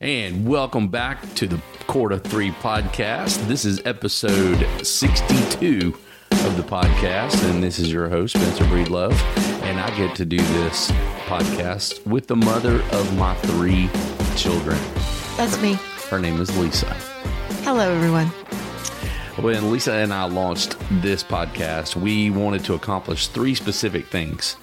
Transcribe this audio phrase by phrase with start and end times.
[0.00, 3.46] And welcome back to the Cord of Three podcast.
[3.46, 5.96] This is episode 62
[6.30, 9.14] of the podcast, and this is your host, Spencer Breedlove.
[9.62, 10.90] And I get to do this
[11.26, 13.88] podcast with the mother of my three
[14.36, 14.78] children.
[15.36, 15.74] That's me.
[16.10, 16.92] Her name is Lisa.
[17.62, 18.26] Hello, everyone.
[19.42, 24.56] When Lisa and I launched this podcast, we wanted to accomplish three specific things.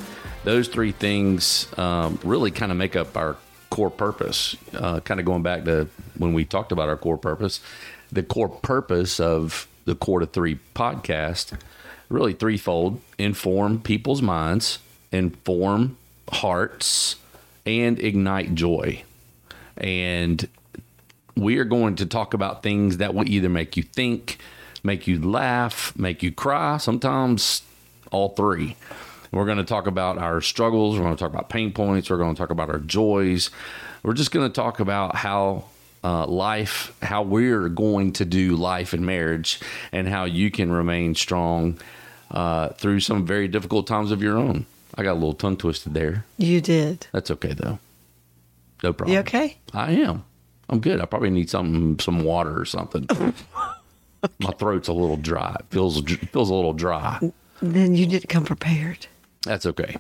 [0.44, 3.38] Those three things um, really kind of make up our
[3.72, 4.56] core purpose.
[4.74, 5.88] Uh, kind of going back to
[6.18, 7.60] when we talked about our core purpose,
[8.12, 11.58] the core purpose of the Cord of Three podcast,
[12.10, 14.78] really threefold: inform people's minds,
[15.12, 15.98] inform
[16.30, 17.16] hearts,
[17.66, 19.04] and ignite joy.
[19.78, 20.48] And
[21.36, 24.38] we are going to talk about things that will either make you think,
[24.84, 27.64] make you laugh, make you cry, sometimes
[28.12, 28.76] all three.
[29.32, 30.98] We're going to talk about our struggles.
[30.98, 32.10] We're going to talk about pain points.
[32.10, 33.50] We're going to talk about our joys.
[34.04, 35.66] We're just going to talk about how
[36.04, 39.60] uh, life, how we're going to do life and marriage,
[39.92, 41.80] and how you can remain strong
[42.32, 44.66] uh, through some very difficult times of your own.
[44.96, 46.26] I got a little tongue twisted there.
[46.38, 47.08] You did.
[47.14, 47.80] That's okay though.
[48.84, 49.14] No problem.
[49.14, 49.58] You okay?
[49.74, 50.26] I am.
[50.70, 51.00] I'm good.
[51.00, 53.08] I probably need some some water or something.
[54.40, 55.56] My throat's a little dry.
[55.60, 57.20] It feels feels a little dry.
[57.62, 59.08] Then you didn't come prepared.
[59.44, 59.98] That's okay.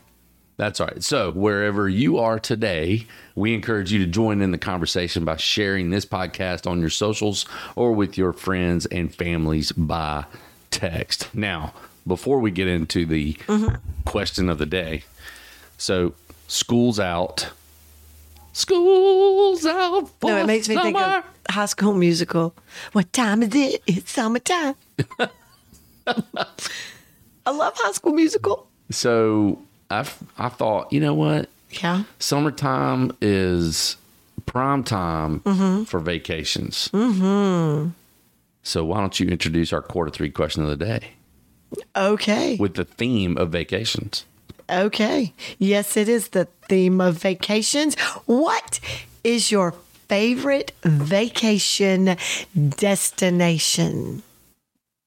[0.57, 1.03] That's all right.
[1.03, 5.89] So, wherever you are today, we encourage you to join in the conversation by sharing
[5.89, 10.25] this podcast on your socials or with your friends and families by
[10.69, 11.33] text.
[11.33, 11.73] Now,
[12.05, 13.75] before we get into the mm-hmm.
[14.05, 15.03] question of the day,
[15.77, 16.13] so
[16.47, 17.49] school's out.
[18.53, 22.53] School's out for No, it makes me think of High School Musical.
[22.91, 23.81] What time is it?
[23.87, 24.75] It's summertime.
[26.05, 28.67] I love High School Musical.
[28.89, 31.49] So I I thought, you know what?
[31.81, 32.03] Yeah.
[32.19, 33.95] Summertime is
[34.45, 35.83] prime time Mm-hmm.
[35.85, 36.89] for vacations.
[36.93, 37.89] Mm-hmm.
[38.63, 41.11] So why don't you introduce our Cord of Three question of the day
[41.95, 42.57] Okay.
[42.57, 44.25] with the theme of vacations?
[44.69, 45.33] Okay.
[45.57, 47.95] Yes, it is the theme of vacations.
[48.25, 48.79] What
[49.23, 49.73] is your
[50.07, 52.15] favorite vacation
[52.77, 54.23] destination?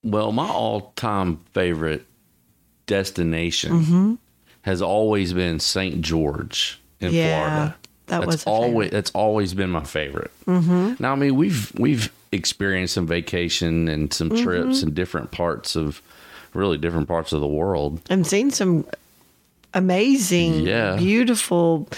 [0.03, 2.05] Well, my all-time favorite
[2.87, 4.15] destination Mm-hmm.
[4.63, 6.01] has always been St.
[6.01, 7.77] George in Yeah, Florida.
[8.07, 8.91] that that's was always favorite.
[8.93, 10.31] that's always been my favorite.
[10.47, 10.95] Mm-hmm.
[11.03, 14.43] Now, I mean, we've we've experienced some vacation and some Mm-hmm.
[14.45, 16.03] trips in different parts of
[16.53, 18.01] really different parts of the world.
[18.11, 18.87] I'm seeing some
[19.73, 20.97] amazing, Yeah.
[20.97, 21.89] beautiful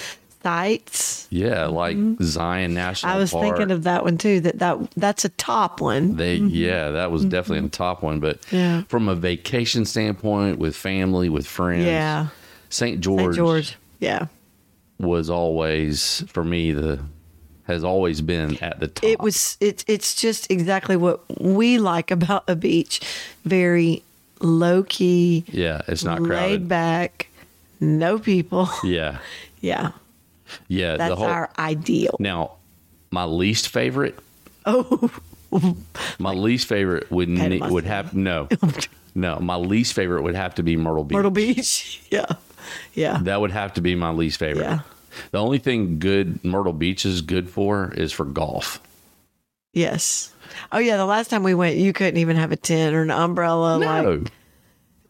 [0.47, 1.27] sights.
[1.31, 3.17] Yeah, like Zion National Mm-hmm.
[3.17, 3.45] I was Park.
[3.57, 4.41] thinking of that one too.
[4.41, 6.17] That that that's a top one.
[6.17, 8.21] They yeah, that was definitely a top one.
[8.21, 8.57] But Mm-hmm.
[8.57, 8.83] Yeah.
[8.89, 12.29] from a vacation standpoint, with family, with friends, Yeah,
[12.69, 13.01] St.
[13.01, 13.35] George, St.
[13.37, 13.77] George.
[13.99, 14.27] Yeah,
[14.99, 17.01] was always for me the
[17.67, 19.05] has always been at the top.
[19.11, 19.57] it was.
[19.61, 23.01] It's it's just exactly what we like about a beach.
[23.45, 24.03] Very
[24.41, 26.69] low key, yeah, it's not laid crowded.
[26.69, 27.29] back,
[27.81, 28.69] no people.
[28.85, 29.19] Yeah,
[29.61, 29.91] Yeah,
[30.69, 30.97] yeah.
[30.97, 32.17] that's the whole our ideal.
[32.21, 32.53] now,
[33.11, 34.19] my least favorite,
[34.65, 35.11] Oh,
[36.19, 38.49] my least favorite would ne- would have no,
[39.15, 39.39] no.
[39.39, 41.15] My least favorite would have to be Myrtle Beach.
[41.17, 42.03] Myrtle Beach.
[42.11, 42.27] Yeah,
[42.95, 43.19] yeah.
[43.23, 44.65] That would have to be my least favorite.
[44.65, 44.81] Yeah.
[45.31, 48.81] The only thing good Myrtle Beach is good for is for golf.
[49.73, 50.33] Yes.
[50.73, 53.11] Oh yeah, the last time we went, you couldn't even have a tent or an
[53.11, 53.79] umbrella.
[53.79, 54.25] Like No.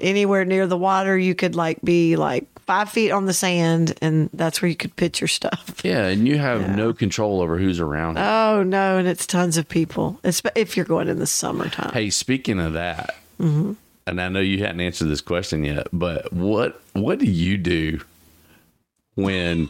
[0.01, 4.29] Anywhere near the water, you could like be like five feet on the sand, and
[4.33, 5.73] that's where you could pitch your stuff.
[5.85, 8.19] Yeah, and you have no control over who's around.
[8.19, 11.93] Oh no, and it's tons of people, espe- if you're going in the summertime.
[11.93, 13.75] hey, speaking of that, Mm-hmm.
[14.07, 18.01] and I know you hadn't answered this question yet, but what what do you do
[19.15, 19.69] when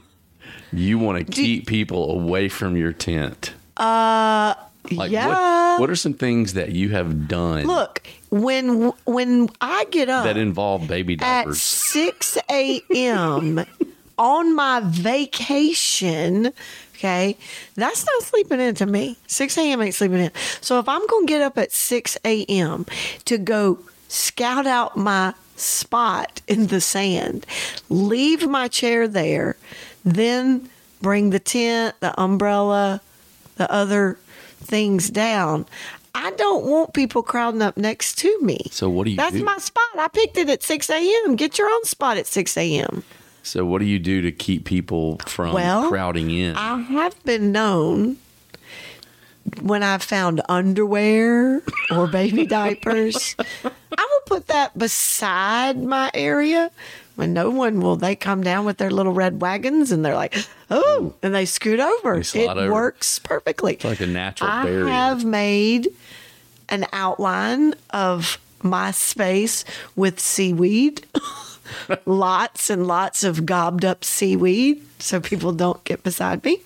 [0.72, 3.52] you want to keep people away from your tent?
[3.76, 4.54] Uh,
[4.92, 5.28] Like yeah.
[5.74, 10.24] what what are some things that you have done Look, when when I get up
[10.24, 13.64] that involve baby diapers at six a.m.
[14.18, 16.52] on my vacation.
[16.94, 17.36] Okay,
[17.74, 19.18] that's not sleeping in to me.
[19.26, 19.82] 6 a.m.
[19.82, 20.30] ain't sleeping in.
[20.62, 22.86] So if I'm going to get up at 6 a.m.
[23.26, 23.78] to go
[24.08, 27.44] scout out my spot in the sand,
[27.90, 29.56] leave my chair there,
[30.06, 30.70] then
[31.02, 33.02] bring the tent, the umbrella,
[33.56, 34.18] the other
[34.58, 35.66] things down.
[36.14, 38.58] I don't want people crowding up next to me.
[38.70, 39.44] So what do you That's do?
[39.44, 39.84] my spot.
[39.98, 41.36] I picked it at 6 a.m.
[41.36, 43.04] Get your own spot at 6 a.m.
[43.42, 46.56] So what do you do to keep people from Well, crowding in?
[46.56, 48.16] I have been known
[49.60, 56.70] when I've found underwear or baby diapers, I will put that beside my area
[57.18, 57.96] and no one will.
[57.96, 60.36] They come down with their little red wagons, and they're like,
[60.70, 62.20] "Oh," and they scoot over.
[62.20, 62.72] They it over.
[62.72, 63.74] works perfectly.
[63.74, 64.86] It's like a natural I barrier.
[64.88, 65.88] have made
[66.68, 69.64] an outline of my space
[69.94, 71.06] with seaweed.
[72.06, 76.60] lots and lots of gobbed up seaweed so people don't get beside me.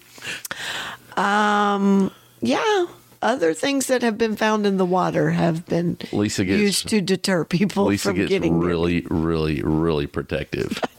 [1.16, 2.10] Um,
[2.40, 2.86] yeah,
[3.22, 7.00] other things that have been found in the water have been Lisa gets- used to
[7.00, 8.66] deter people Lisa from gets getting near me.
[8.68, 10.80] really, really, really protective,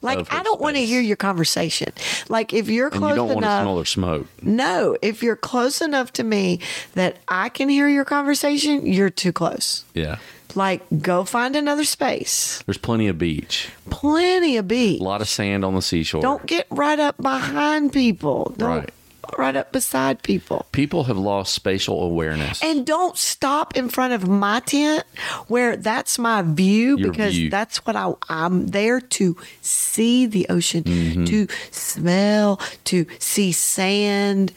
[0.00, 1.88] Like I don't want to hear your conversation.
[2.28, 4.26] Like if you're and close you don't want to enough, smell her smoke.
[4.40, 6.60] no, if you're close enough to me
[6.94, 9.84] that I can hear your conversation, you're too close.
[9.92, 10.18] Yeah,
[10.54, 12.62] Like go find another space.
[12.64, 15.00] there's plenty of beach, Plenty of beach.
[15.00, 16.22] a lot of sand on the seashore.
[16.22, 18.54] Don't get right up behind people.
[18.56, 18.90] Don't Right.
[19.38, 20.66] Right up beside people.
[20.72, 22.62] People have lost spatial awareness.
[22.62, 25.04] And don't stop in front of my tent
[25.48, 27.50] where that's my view Your because view.
[27.50, 31.24] that's what I, I'm there to see the ocean, Mm-hmm.
[31.26, 34.52] to smell, to see sand.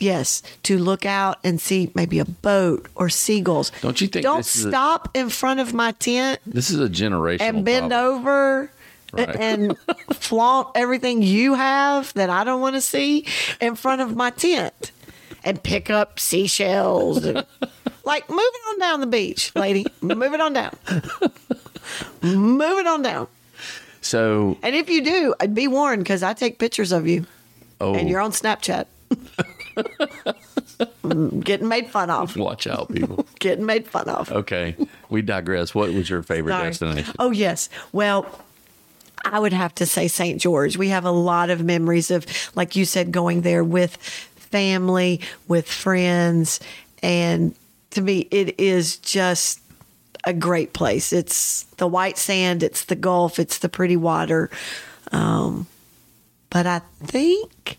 [0.00, 3.72] Yes, to look out and see maybe a boat or seagulls.
[3.80, 6.78] Don't you think Don't this is a- stop in front of my tent this is
[6.78, 8.14] a generational and bend problem.
[8.20, 8.70] over
[9.12, 9.36] Right.
[9.36, 9.78] and
[10.12, 13.26] flaunt everything you have that I don't want to see
[13.60, 14.92] in front of my tent
[15.44, 17.24] and pick up seashells.
[17.24, 17.38] And,
[18.04, 19.86] like, move it on down the beach, lady.
[20.02, 20.76] Move it on down.
[22.22, 23.28] Move it on down.
[24.00, 27.26] So, And if you do, I'd be warned because I take pictures of you
[27.80, 28.86] oh, and you're on Snapchat.
[31.40, 32.36] Getting made fun of.
[32.36, 33.26] watch out, people.
[33.38, 34.30] Getting made fun of.
[34.30, 34.76] Okay,
[35.08, 35.74] we digress.
[35.74, 36.68] What was your favorite Sorry.
[36.68, 37.14] destination?
[37.18, 37.68] Oh, yes.
[37.92, 38.26] Well,
[39.32, 40.40] I would have to say St.
[40.40, 40.76] George.
[40.76, 45.68] We have a lot of memories of, like you said, going there with family, with
[45.68, 46.60] friends.
[47.02, 47.54] And
[47.90, 49.60] to me, it is just
[50.24, 51.12] a great place.
[51.12, 54.50] It's the white sand, it's the Gulf, it's the pretty water.
[55.12, 55.66] Um,
[56.50, 57.78] but I think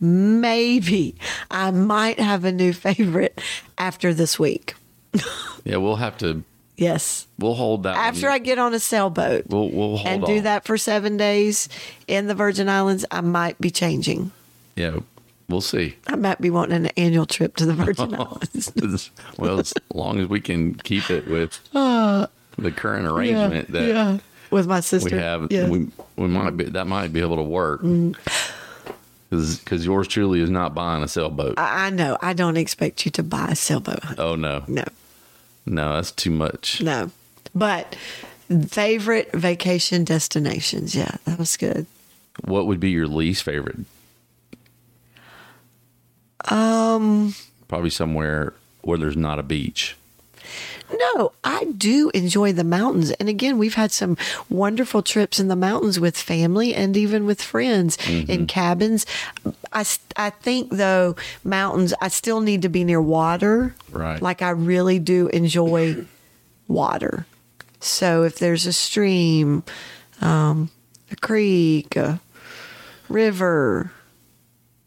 [0.00, 1.14] maybe
[1.50, 3.40] I might have a new favorite
[3.76, 4.74] after this week.
[5.64, 6.44] Yeah, we'll have to.
[6.78, 7.26] Yes.
[7.38, 7.96] We'll hold that.
[7.96, 8.32] After one.
[8.34, 10.30] I get on a sailboat we'll we'll hold and on.
[10.30, 11.68] do that for seven days
[12.06, 14.30] in the Virgin Islands, I might be changing.
[14.76, 14.98] Yeah,
[15.48, 15.96] we'll see.
[16.06, 19.10] I might be wanting an annual trip to the Virgin Islands.
[19.38, 24.18] well, as long as we can keep it with the current arrangement that yeah.
[24.50, 25.68] With my sister we have, Yeah.
[25.68, 27.82] we we might be that might be able to work.
[27.82, 28.16] Mm.
[29.30, 31.58] Because yours truly is not buying a sailboat.
[31.58, 32.16] I, I know.
[32.22, 34.02] I don't expect you to buy a sailboat.
[34.02, 34.18] honey.
[34.20, 34.84] oh no, No,
[35.68, 36.80] no, that's too much.
[36.82, 37.10] no.
[37.54, 37.96] But
[38.68, 40.94] favorite vacation destinations.
[40.94, 41.86] Yeah, that was good.
[42.44, 43.78] What would be your least favorite?
[46.50, 47.34] Um,
[47.66, 49.96] Probably somewhere where there's not a beach.
[50.90, 53.10] No, I do enjoy the mountains.
[53.12, 54.16] And again, we've had some
[54.48, 59.04] wonderful trips in the mountains with family and even with friends in cabins.
[59.72, 59.84] I,
[60.16, 61.14] I think, though,
[61.44, 63.74] mountains, I still need to be near water.
[63.90, 64.20] Right.
[64.22, 66.06] Like, I really do enjoy
[66.68, 67.26] water.
[67.80, 69.62] So if there's a stream,
[70.20, 70.70] um,
[71.10, 72.20] a creek, a
[73.08, 73.92] river,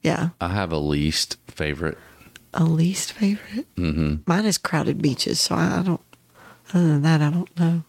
[0.01, 1.97] yeah, I have a least favorite.
[2.53, 3.73] A least favorite.
[3.75, 4.15] Mm-hmm.
[4.25, 5.39] Mine is crowded beaches.
[5.39, 6.01] So I, I don't,
[6.73, 7.83] other than that, I don't know.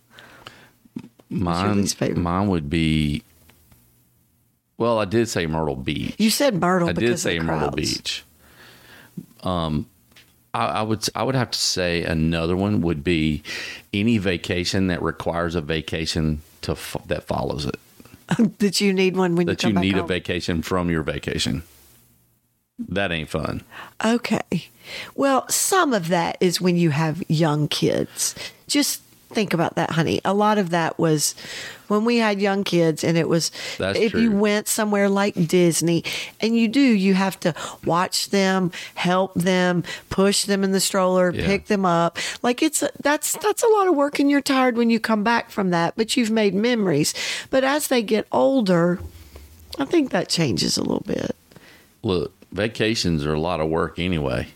[1.30, 1.86] Mine,
[2.16, 3.22] mine would be.
[4.76, 6.14] Well, I did say Myrtle Beach.
[6.18, 6.88] You said Myrtle.
[6.88, 6.98] Beach.
[6.98, 7.70] I did say Myrtle.
[7.70, 8.24] Beach.
[9.42, 9.86] Um,
[10.54, 13.42] I, I would I would have to say another one would be
[13.92, 17.78] any vacation that requires a vacation to that follows it.
[18.58, 21.62] that you need one when That you you need a vacation from your vacation.
[22.78, 23.62] That ain't fun.
[24.04, 24.68] Okay.
[25.14, 28.34] Well, some of that is when you have young kids.
[28.66, 30.20] Just think about that, honey.
[30.24, 31.34] A lot of that was
[31.88, 36.04] when we had young kids, and it was That's if you went somewhere like Disney,
[36.40, 41.30] and you do, you have to watch them, help them, push them in the stroller,
[41.32, 41.46] Yeah.
[41.46, 42.18] pick them up.
[42.42, 45.50] Like it's that's that's a lot of work, and you're tired when you come back
[45.50, 45.94] from that.
[45.96, 47.14] But you've made memories.
[47.50, 48.98] But as they get older,
[49.78, 51.36] I think that changes a little bit.
[52.02, 54.48] Look, vacations are a lot of work anyway.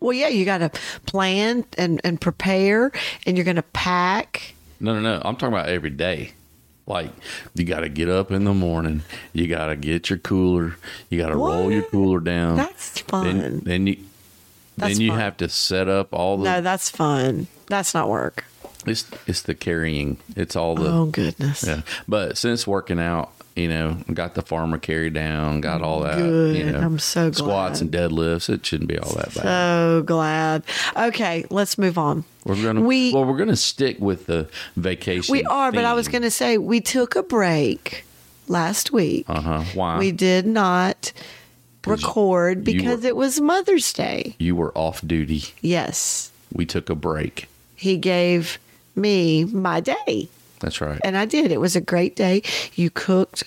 [0.00, 0.70] Well, yeah, you got to
[1.06, 2.90] plan and, and prepare,
[3.26, 4.54] and you're going to pack.
[4.80, 5.20] No, no, no.
[5.24, 6.32] I'm talking about every day.
[6.86, 7.10] Like
[7.54, 9.02] you got to get up in the morning.
[9.32, 10.76] You got to get your cooler.
[11.08, 12.56] You got to roll your cooler down.
[12.56, 13.38] That's fun.
[13.38, 13.98] Then, then you,
[14.76, 15.20] That's then you fun.
[15.20, 16.44] have to set up all the.
[16.44, 17.46] no, that's fun.
[17.66, 18.44] That's not work.
[18.86, 20.16] It's it's the carrying.
[20.34, 20.88] It's all the.
[20.88, 21.62] Oh goodness.
[21.64, 26.16] Yeah, but since working out, You know, got the farmer carry down, got all that.
[26.16, 26.56] Good.
[26.56, 27.36] You know, I'm so glad.
[27.36, 28.48] squats and deadlifts.
[28.48, 29.42] It shouldn't be all that bad.
[29.42, 30.62] So glad.
[30.96, 32.24] Okay, let's move on.
[32.44, 35.32] We're gonna we- well, we're gonna stick with the vacation.
[35.32, 38.04] We are, but I was going to say we took a break
[38.48, 39.26] last week.
[39.28, 39.64] Uh huh.
[39.74, 39.98] Why?
[39.98, 41.12] We did not
[41.86, 44.36] record because were- it was Mother's Day.
[44.38, 45.44] you were off duty.
[45.60, 46.30] Yes.
[46.52, 47.48] We took a break.
[47.76, 48.58] He gave
[48.96, 50.28] me my day,
[50.60, 51.00] That's right.
[51.04, 51.50] and I did.
[51.50, 52.42] It was a great day.
[52.74, 53.44] You cooked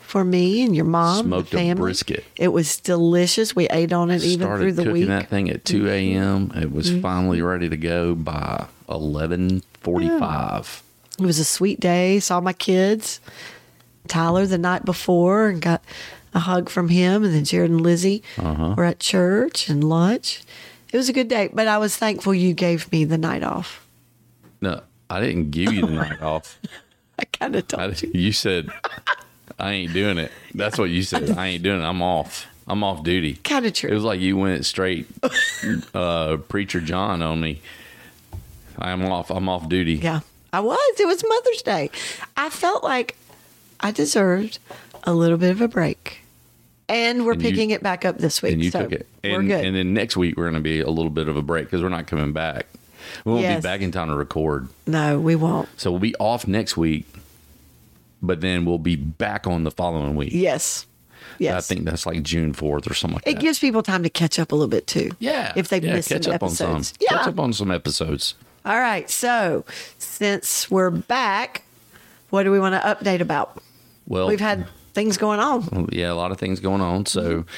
[0.00, 1.80] for me and your mom, Smoked the a family.
[1.82, 2.24] brisket.
[2.36, 3.56] It was delicious.
[3.56, 5.02] We ate on it even Started through the cooking week.
[5.04, 5.10] Mm-hmm.
[5.10, 6.52] that thing at two a.m.
[6.54, 10.82] It was finally ready to go by eleven forty-five.
[11.18, 12.20] It was a sweet day.
[12.20, 13.20] Saw my kids,
[14.08, 15.82] Tyler, the night before, and got
[16.34, 17.24] a hug from him.
[17.24, 18.74] And then Jared and Lizzie Uh-huh.
[18.76, 20.42] were at church and lunch.
[20.92, 23.84] It was a good day, but I was thankful you gave me the night off.
[24.60, 24.80] No,
[25.10, 26.58] I didn't give you the night off.
[27.18, 28.10] I kind of I, told you.
[28.14, 28.68] you said
[29.58, 30.32] I ain't doing it.
[30.54, 31.30] That's what you said.
[31.38, 31.84] I ain't doing it.
[31.84, 32.46] I'm off.
[32.66, 33.34] I'm off duty.
[33.44, 33.90] Kind of true.
[33.90, 35.06] It was like you went straight
[35.94, 37.60] uh, preacher John on me.
[38.78, 39.30] I'm off.
[39.30, 39.94] I'm off duty.
[39.96, 40.20] Yeah,
[40.52, 40.78] I was.
[40.98, 41.90] It was Mother's Day.
[42.36, 43.16] I felt like
[43.80, 44.58] I deserved
[45.04, 46.22] a little bit of a break.
[46.88, 48.54] And we're And you- picking it back up this week.
[48.54, 49.06] and you so took it.
[49.22, 49.64] we're good.
[49.64, 51.82] and then next week we're going to be a little bit of a break because
[51.82, 52.66] we're not coming back.
[53.24, 53.58] We won't Yes.
[53.62, 55.68] be back in time to record, no, we won't.
[55.80, 57.06] so we'll be off next week.
[58.22, 60.30] But then we'll be back on the following week.
[60.32, 60.86] Yes.
[61.38, 61.54] Yes.
[61.70, 63.40] I think that's like June fourth or something like it that.
[63.40, 65.10] gives people time to catch up a little bit too.
[65.18, 66.88] yeah, If they've yeah, missed catch some up on episodes.
[66.88, 66.96] some.
[67.00, 67.08] Yeah.
[67.18, 68.34] Catch up on some episodes.
[68.64, 69.10] All right.
[69.10, 69.64] So,
[69.98, 71.64] since we're back,
[72.30, 73.58] what do we want to update about?
[74.06, 75.88] Well, We've had things going on.
[75.92, 77.04] yeah, a lot of things going on.
[77.06, 77.48] So mm-hmm.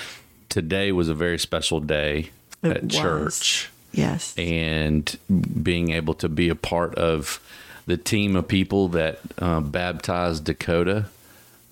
[0.48, 2.30] today was a very special day
[2.62, 2.92] It at was.
[2.96, 3.70] church.
[3.96, 4.34] Yes.
[4.38, 5.16] and
[5.62, 7.40] being able to be a part of
[7.86, 11.06] the team of people that uh, baptized Dakota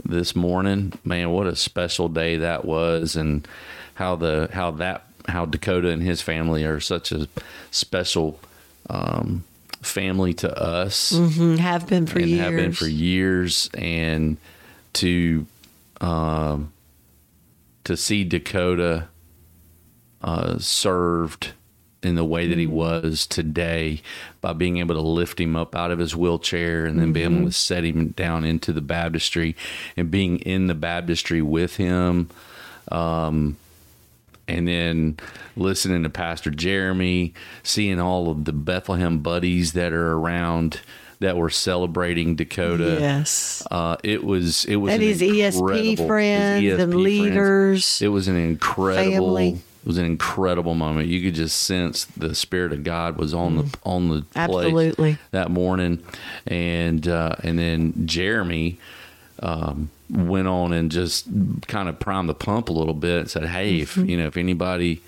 [0.04, 0.92] this morning.
[1.04, 3.46] Man, what a special day that was, and
[3.94, 7.28] how the how that how Dakota and his family are such a
[7.70, 8.38] special
[8.90, 9.44] um,
[9.82, 12.40] family to us Mhm, have been for and years.
[12.40, 14.36] have been for years, and
[14.94, 15.46] to
[16.00, 16.72] um,
[17.84, 19.08] to see Dakota
[20.22, 21.52] uh, served
[22.04, 24.00] in the way that he was today
[24.40, 27.46] by being able to lift him up out of his wheelchair and then being able
[27.46, 29.56] to set him down into the baptistry
[29.96, 32.28] and being in the baptistry with him
[32.92, 33.56] um,
[34.46, 35.16] and then
[35.56, 37.32] listening to Pastor Jeremy,
[37.62, 40.80] seeing all of the Bethlehem buddies that are around
[41.20, 42.98] that were celebrating Dakota.
[43.00, 43.66] Yes.
[43.70, 46.94] Uh, it was it was And his ESP incredible- his friends ESP and friends.
[46.94, 48.02] leaders.
[48.02, 49.10] It was an incredible.
[49.36, 49.58] family.
[49.84, 51.08] It was an incredible moment.
[51.08, 54.38] You could just sense the spirit of God was on the on the place Mm-hmm.
[54.38, 55.18] Absolutely.
[55.32, 56.02] that morning,
[56.46, 58.78] and uh, and then Jeremy
[59.40, 61.26] um, went on and just
[61.68, 63.82] kind of primed the pump a little bit and said, "Hey, Mm-hmm.
[64.02, 65.02] if you know if anybody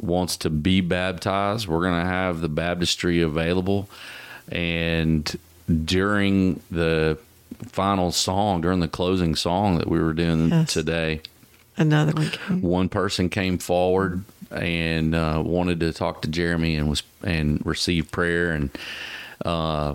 [0.00, 3.88] wants to be baptized, we're going to have the baptistry available."
[4.50, 5.38] And
[5.84, 7.16] during the
[7.68, 10.72] final song, during the closing song that we were doing Yes.
[10.72, 11.20] today,
[11.78, 12.62] Another one came.
[12.62, 18.10] one person came forward and uh, wanted to talk to Jeremy and was and receive
[18.10, 18.70] prayer and
[19.44, 19.94] uh,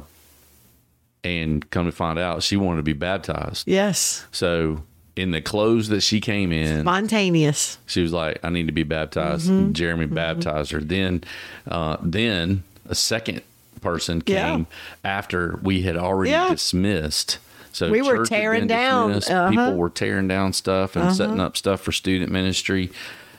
[1.24, 3.68] and come to find out she wanted to be baptized.
[3.68, 4.26] Yes.
[4.32, 4.84] So
[5.16, 7.78] in the clothes that she came in, Spontaneous.
[7.86, 9.74] she was like, "I need to be baptized." Mm-hmm.
[9.74, 10.80] Jeremy baptized her.
[10.80, 11.24] Then,
[11.68, 13.42] uh, then a second
[13.82, 14.52] person Yeah.
[14.52, 14.68] came
[15.04, 16.50] after we had already Yeah.
[16.50, 17.40] dismissed.
[17.74, 19.12] So We were tearing down.
[19.14, 19.50] Uh-huh.
[19.50, 22.92] People were tearing down stuff and setting up stuff for student ministry.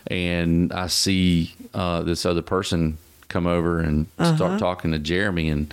[0.08, 2.98] And I see uh, this other person
[3.28, 4.36] come over and Uh-huh.
[4.36, 5.72] start talking to Jeremy, and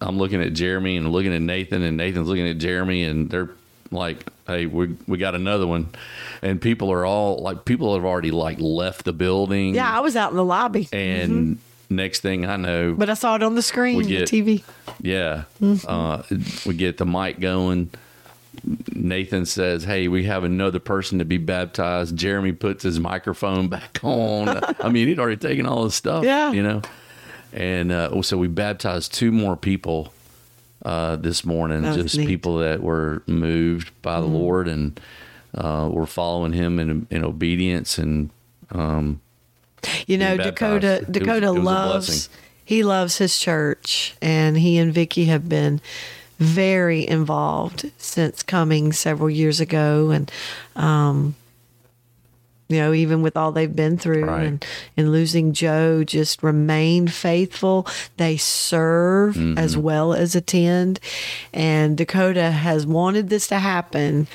[0.00, 3.50] I'm looking at Jeremy and looking at Nathan, and Nathan's looking at Jeremy, and they're
[3.90, 5.88] like, "Hey, we we got another one,"
[6.42, 10.16] and people are all like, people have already like left the building, Yeah, I was
[10.16, 11.58] out in the lobby, and
[11.94, 14.62] next thing I know, but I saw it on the screen, We the TV.
[15.00, 15.44] yeah,
[15.86, 16.22] uh,
[16.66, 17.90] we get the mic going.
[18.92, 23.98] Nathan says, "Hey, we have another person to be baptized." Jeremy puts his microphone back
[24.02, 24.48] on.
[24.80, 26.52] I mean, he'd already taken all his stuff, Yeah.
[26.52, 26.82] you know.
[27.52, 30.12] And uh, so we baptized two more people
[30.84, 32.22] uh, this morning, just neat.
[32.22, 32.28] Mm-hmm.
[32.28, 34.98] people that were moved by the Lord and
[35.54, 37.96] uh, were following Him in, in obedience.
[37.98, 38.30] And
[38.72, 39.20] um,
[40.06, 40.36] You know.
[40.36, 42.28] Dakota Dakota was loves
[42.64, 45.80] he loves his church and he and Vicky have been
[46.38, 50.30] very involved since coming several years ago and
[50.74, 51.34] um
[52.68, 54.44] you know, even with all they've been through Right.
[54.46, 54.64] and,
[54.96, 57.86] and losing Joe, just remained faithful.
[58.16, 59.58] They serve Mm-hmm.
[59.58, 61.00] as well as attend.
[61.52, 64.26] And Dakota has wanted this to happen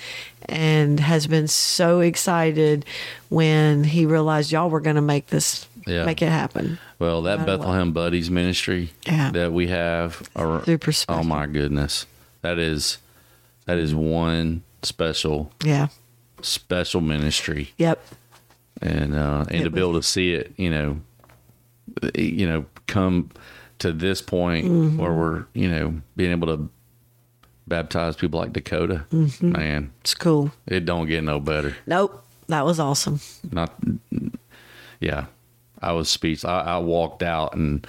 [0.48, 2.86] and has been so excited
[3.30, 6.06] when he realized y'all were going to make this, Yeah.
[6.06, 6.80] make it happen.
[6.98, 7.58] Well, that matter what.
[7.60, 9.32] Bethlehem Buddies ministry Yeah.
[9.32, 12.06] that we have, are, Super oh my goodness,
[12.42, 12.98] that is
[13.66, 15.88] that is one special Yeah.
[16.42, 18.04] special ministry, Yep.
[18.82, 21.00] And uh, and It to be able to see it, you know,
[22.16, 23.30] you know, come
[23.80, 24.98] to this point Mm-hmm.
[24.98, 26.70] where we're you know being able to
[27.68, 29.52] baptize people like Dakota, Mm-hmm.
[29.52, 30.52] man, It's cool.
[30.68, 31.76] it don't get no better.
[31.86, 32.24] Nope.
[32.48, 33.20] That was awesome.
[33.52, 33.74] not
[35.00, 35.26] yeah
[35.82, 37.86] i was speechless I, I walked out and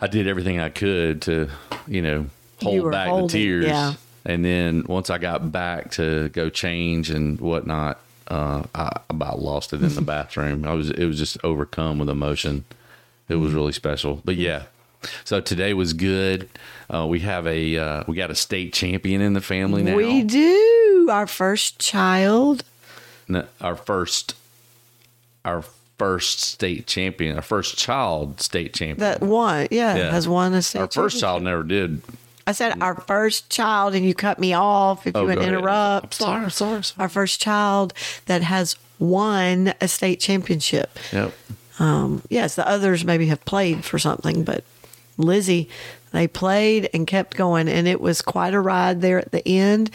[0.00, 1.48] i did everything i could to
[1.86, 2.26] you know
[2.60, 3.94] hold were back holding- the tears yeah.
[4.26, 7.98] and then once i got back to go change and whatnot
[8.28, 10.64] uh, i about lost it in the bathroom.
[10.66, 12.64] I was it was just overcome with emotion.
[13.28, 14.20] It was really special.
[14.24, 14.64] But yeah.
[15.24, 16.48] So today was good.
[16.92, 19.94] Uh, we have a uh, we got a state champion in the family now.
[19.96, 21.08] We do.
[21.10, 22.64] Our first child.
[23.28, 24.34] No, our first
[25.44, 25.62] our
[25.98, 28.98] first state champion our first child state champion.
[28.98, 30.10] That one, yeah, Yeah.
[30.10, 32.02] has won a state our first child never did
[32.48, 35.40] I said our first child, and you cut me off if you would Oh, go
[35.42, 35.52] ahead.
[35.52, 36.14] interrupt.
[36.14, 37.02] sorry sorry, sorry.
[37.02, 37.92] Our first child
[38.24, 40.98] that has won a state championship.
[41.12, 41.34] yep
[41.78, 44.64] Um, yes, the others maybe have played for something, but
[45.18, 45.68] Lizzie,
[46.12, 49.90] they played and kept going, and it was quite a ride there at the end.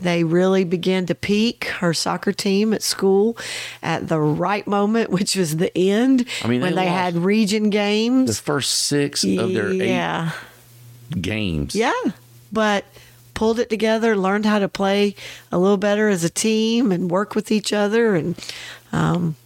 [0.00, 3.36] They really began to peak her soccer team at school
[3.82, 7.70] at the right moment, which was the end I mean, when they they, had region
[7.70, 10.30] games, the first six of their yeah.
[10.30, 10.32] eight
[11.10, 11.92] games Yeah,
[12.52, 12.84] but
[13.34, 15.14] pulled it together, learned how to play
[15.52, 18.14] a little better as a team and work with each other.
[18.16, 18.36] And
[18.92, 19.36] um,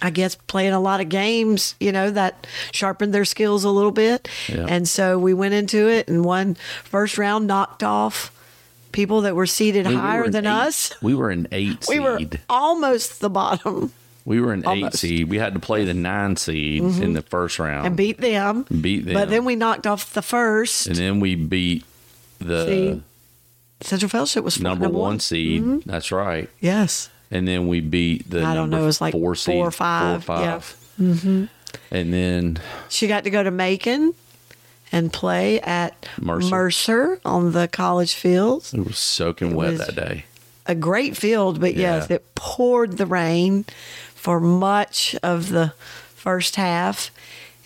[0.00, 3.90] I guess playing a lot of games, you know, that sharpened their skills a little
[3.90, 4.28] bit.
[4.48, 4.66] Yeah.
[4.68, 6.54] And so we went into it and one
[6.84, 8.30] first round knocked off
[8.92, 10.94] people that were seated we higher were than eight- us.
[11.02, 13.92] we were an eight We were almost the bottom
[14.28, 17.58] we were an eight seed we had to play the nine seed in the first
[17.58, 18.64] round and beat them.
[18.80, 20.86] beat them But then we knocked off the first.
[20.86, 21.84] and then we beat
[22.38, 23.02] the See,
[23.80, 27.08] Central Fellowship was number, one, seed that's right Yes.
[27.30, 29.70] and then we beat the I don't know, it was like four, four seed, or
[29.70, 30.60] five, yeah.
[31.00, 31.44] Mm-hmm.
[31.90, 32.58] And then
[32.88, 34.14] She got to go to Macon
[34.90, 36.48] and play at Mercer.
[36.50, 38.72] Mercer, on the college fields.
[38.74, 40.24] it was soaking wet was- that day.
[40.70, 43.64] A great field, but yes, it poured the rain
[44.18, 45.72] for much of the
[46.14, 47.10] first half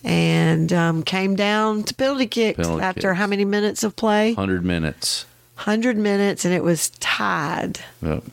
[0.04, 3.16] and um, came down to penalty kicks Penalty after kicks.
[3.18, 4.34] how many minutes of play?
[4.34, 5.24] Hundred minutes.
[5.56, 7.78] 100 minutes, and it was tied.
[8.02, 8.24] Yep.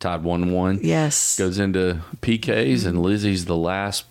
[0.00, 0.80] Tied one one.
[0.82, 1.36] Yes.
[1.38, 4.04] Goes into PKs and Lizzie's the last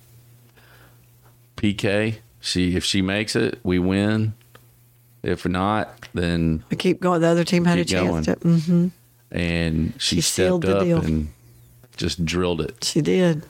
[1.55, 2.17] PK.
[2.39, 4.33] She if she makes it, we win.
[5.23, 7.21] If not, then We keep going.
[7.21, 8.33] The other team had a chance to.
[8.35, 8.87] hmm
[9.29, 11.01] and she, She sealed stepped the up deal.
[11.05, 11.27] and
[11.97, 13.43] just drilled it She did.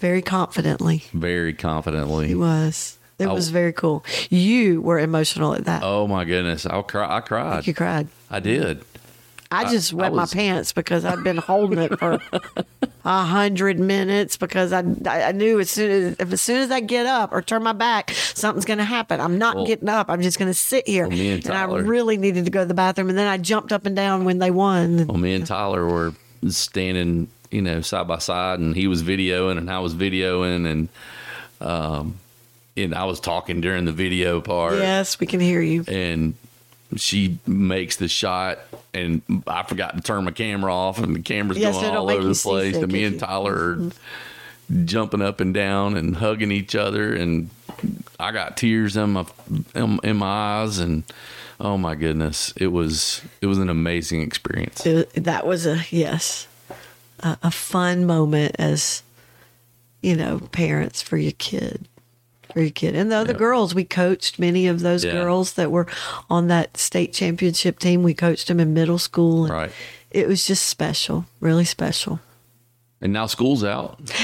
[0.00, 1.04] Very confidently.
[1.12, 2.28] very confidently.
[2.28, 2.98] He was.
[3.18, 3.34] It Oh.
[3.34, 4.04] was very cool.
[4.28, 5.82] You were emotional at that.
[5.84, 6.66] Oh my goodness!
[6.66, 7.16] I'll cry.
[7.16, 7.66] I cried.
[7.66, 8.08] You cried.
[8.30, 8.82] I did.
[9.52, 12.18] I just I wet was- my pants because I'd been holding it for
[13.04, 16.80] a hundred minutes because I, I knew as soon as if as soon as I
[16.80, 19.20] get up or turn my back, something's going to happen.
[19.20, 20.10] I'm not Well- getting up.
[20.10, 21.06] I'm just going to sit here.
[21.06, 23.70] Well, me and I really needed to go to the bathroom, and then I jumped
[23.72, 25.06] up and down when they won.
[25.06, 26.14] Well, me and Tyler were
[26.48, 30.88] standing, you know, side by side, and he was videoing, and I was videoing, and
[31.60, 32.18] um,
[32.76, 35.84] and I was talking during the video part, Yes, we can hear you.
[35.86, 36.34] and
[36.96, 38.58] she makes the shot,
[38.92, 42.26] and I forgot to turn my camera off, and the camera's Yes, going all over
[42.28, 43.90] the place, and me and Tyler are
[44.84, 47.50] jumping up and down and hugging each other, and
[48.18, 49.26] I got tears in my
[49.76, 51.04] in, in my eyes, and
[51.60, 54.84] oh my goodness, it was it was an amazing experience.
[54.84, 56.48] It- that was a yes,
[57.24, 59.02] a, a fun moment as
[60.02, 61.88] you know parents for your kid,
[62.52, 63.38] for your kid, and the other Yeah.
[63.38, 63.74] girls.
[63.74, 65.12] We coached many of those Yeah.
[65.12, 65.86] girls that were
[66.30, 68.02] on that state championship team.
[68.02, 69.72] We coached them in middle school, and Right.
[70.10, 72.20] It was just special, really special.
[73.00, 74.14] And now school's out for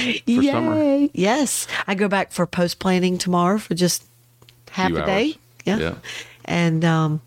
[0.43, 0.77] summer.
[0.77, 1.11] Yay!
[1.13, 4.05] Yes, I go back for post planning tomorrow for just
[4.71, 5.37] half Few a day.
[5.67, 5.95] Yeah, Yeah.
[6.45, 7.21] and um,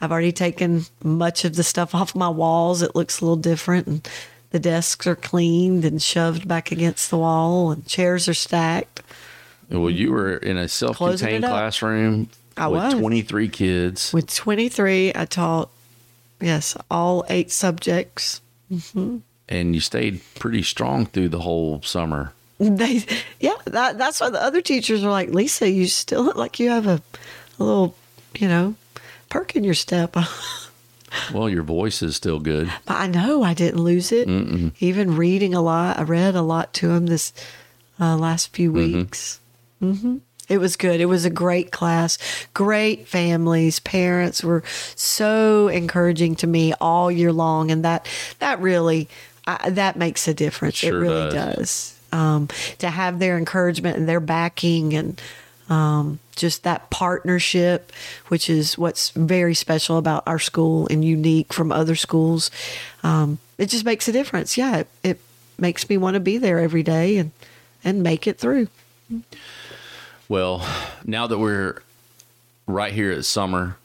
[0.00, 2.82] I've already taken much of the stuff off my walls.
[2.82, 4.08] It looks a little different, and
[4.52, 9.02] the desks are cleaned and shoved back against the wall, and chairs are stacked.
[9.70, 12.94] Well, you were in a self-contained classroom I with was.
[12.94, 14.12] 23 kids.
[14.12, 15.70] With 23, I taught,
[16.40, 18.40] yes, all eight subjects.
[18.72, 19.18] Mm-hmm.
[19.50, 22.32] and you stayed pretty strong through the whole summer.
[22.58, 23.04] They,
[23.40, 26.70] yeah, that, that's why the other teachers are like, Lisa, you still look like you
[26.70, 27.02] have a,
[27.58, 27.96] a little,
[28.38, 28.76] you know,
[29.30, 30.16] perk in your step.
[31.32, 32.72] Well, your voice is still good.
[32.86, 34.28] But I know I didn't lose it.
[34.80, 37.32] Even reading a lot, I read a lot to him this
[38.00, 39.40] uh, last few weeks.
[39.80, 41.00] hmm It was good.
[41.00, 42.18] It was a great class.
[42.54, 44.62] Great families, parents were
[44.96, 48.06] so encouraging to me all year long, and that
[48.38, 49.08] that really
[49.46, 50.76] I, that makes a difference.
[50.76, 51.56] Sure it really does.
[51.56, 51.98] does.
[52.12, 52.48] Um,
[52.78, 55.20] to have their encouragement and their backing and
[55.68, 57.92] um, just that partnership,
[58.28, 62.50] which is what's very special about our school and unique from other schools.
[63.02, 64.56] Um, it just makes a difference.
[64.56, 65.20] Yeah, it, it
[65.58, 67.30] makes me want to be there every day and
[67.84, 68.68] and make it through.
[70.28, 70.66] Well,
[71.04, 71.82] now that we're
[72.66, 73.76] right here at summer,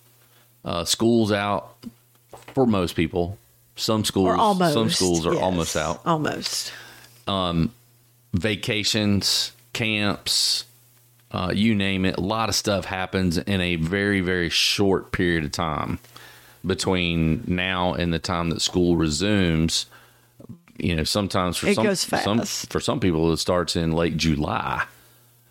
[0.63, 1.75] uh, school's out
[2.53, 3.37] for most people.
[3.75, 4.73] Some schools, almost.
[4.73, 5.43] some schools are yes.
[5.43, 6.01] almost out.
[6.05, 6.71] Almost.
[8.33, 10.65] Vacations, camps,
[11.31, 12.17] uh, you name it.
[12.17, 15.99] A lot of stuff happens in a very, very short period of time
[16.65, 19.85] between now and the time that school resumes.
[20.77, 24.15] You know, sometimes for It some, goes some for some people it starts in late
[24.17, 24.85] July.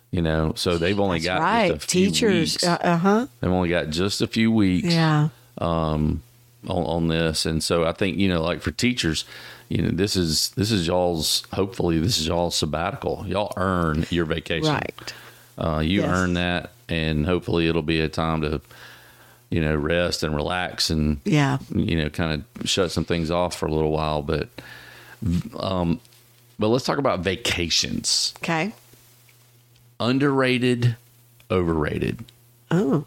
[0.09, 1.71] You know, so they've only That's got right.
[1.73, 2.63] just a few Teachers.
[2.63, 3.27] Uh huh.
[3.41, 5.27] They've only got just a few weeks Yeah.
[5.57, 6.21] on,
[6.65, 9.25] on this, and so I think you know, like for teachers,
[9.67, 11.43] you know, this is this is y'all's.
[11.51, 13.25] Hopefully, this is y'all's sabbatical.
[13.27, 14.69] Y'all earn your vacation.
[14.69, 15.13] Right.
[15.57, 16.09] Uh, you Yes.
[16.11, 18.61] earn that, and hopefully, it'll be a time to,
[19.49, 21.57] you know, rest and relax, and Yeah.
[21.73, 24.21] you know, kind of shut some things off for a little while.
[24.21, 24.49] But,
[25.57, 25.99] um,
[26.59, 28.33] but let's talk about vacations.
[28.37, 28.73] Okay.
[29.99, 30.95] Underrated,
[31.49, 32.23] overrated.
[32.69, 33.05] Oh.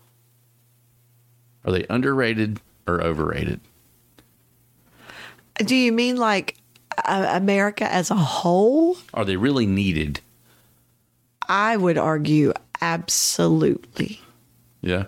[1.64, 3.60] Are they underrated or overrated?
[5.58, 6.56] Do you mean like
[7.04, 8.96] uh, America as a whole?
[9.14, 10.20] Are they really needed?
[11.50, 14.20] I would argue absolutely.
[14.82, 15.06] Yeah.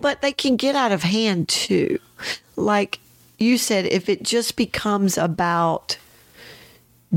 [0.00, 2.00] But they can get out of hand too.
[2.56, 2.98] Like
[3.38, 5.98] you said, if it just becomes about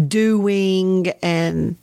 [0.08, 1.78] doing and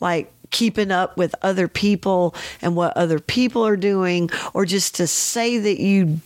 [0.00, 5.06] like keeping up with other people and what other people are doing, or just to
[5.06, 6.20] say that you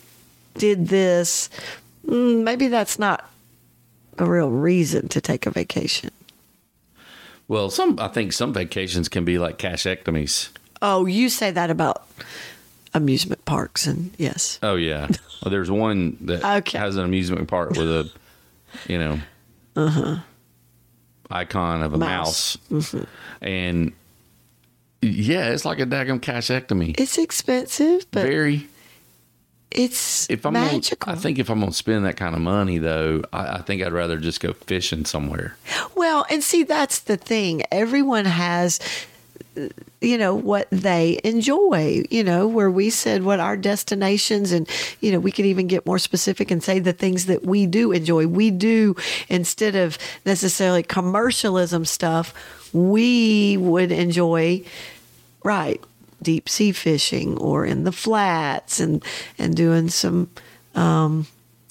[0.54, 1.50] did this,
[2.06, 3.28] mm, maybe that's not
[4.18, 6.10] a real reason to take a vacation.
[7.48, 10.50] Well, some I think some vacations can be like cashectomies.
[10.82, 12.06] Oh, you say that about
[12.92, 14.58] amusement parks, and yes.
[14.62, 15.06] Oh yeah.
[15.42, 16.78] well, there's one that Okay.
[16.78, 18.10] has an amusement park with a,
[18.88, 19.18] you know,
[19.76, 20.16] uh-huh.
[21.30, 22.94] icon of a mouse, Mouse.
[23.40, 23.92] and
[25.02, 26.98] yeah, it's like a daggum cashectomy.
[26.98, 28.66] It's expensive, but Very.
[29.70, 31.06] It's If I'm magical.
[31.06, 33.82] Gonna, I think if I'm gonna spend that kind of money though, I, I think
[33.82, 35.56] I'd rather just go fishing somewhere.
[35.94, 37.62] Well, and see, that's the thing.
[37.70, 38.78] Everyone has,
[40.00, 44.68] you know, what they enjoy, you know, where we said what our destinations, and,
[45.00, 47.92] you know, we could even get more specific and say the things that we do
[47.92, 48.26] enjoy.
[48.26, 48.94] We do,
[49.28, 52.34] instead of necessarily commercialism stuff,
[52.74, 54.62] we would enjoy,
[55.42, 55.82] right,
[56.22, 59.04] deep sea fishing or in the flats and,
[59.38, 60.30] and doing some,
[60.74, 61.26] um,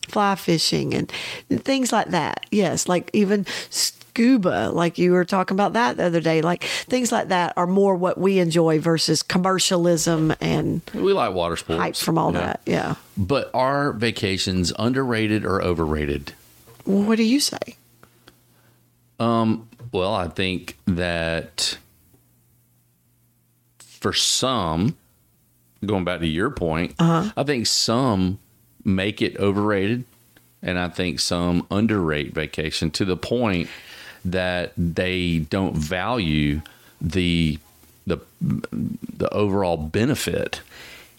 [0.07, 1.11] fly fishing and
[1.49, 2.45] things like that.
[2.51, 6.41] Yes, like even scuba, like you were talking about that the other day.
[6.43, 11.57] Like things like that are more what we enjoy versus commercialism and We like water
[11.57, 11.81] sports.
[11.81, 12.39] hype from all Yeah.
[12.39, 12.61] that.
[12.65, 12.95] Yeah.
[13.17, 16.33] But are vacations underrated or overrated?
[16.85, 17.77] What do you say?
[19.19, 21.77] Well, I think that
[24.05, 24.95] for some,
[25.83, 27.31] going back to your point, uh-huh.
[27.35, 28.37] I think some
[28.83, 30.03] make it overrated,
[30.61, 33.67] and I think some underrate vacation to the point
[34.23, 36.61] that they don't value
[37.01, 37.57] the
[38.05, 40.61] the the overall benefit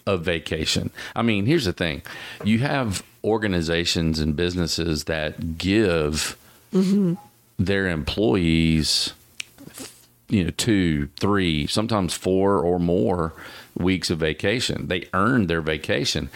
[0.05, 0.89] of vacation.
[1.13, 2.03] I mean, here's the thing:
[2.45, 6.37] you have organizations and businesses that give
[6.71, 7.15] mm-hmm.
[7.59, 9.11] their employees
[10.29, 13.33] you know two three sometimes four or more
[13.77, 16.29] weeks of vacation they earn their vacation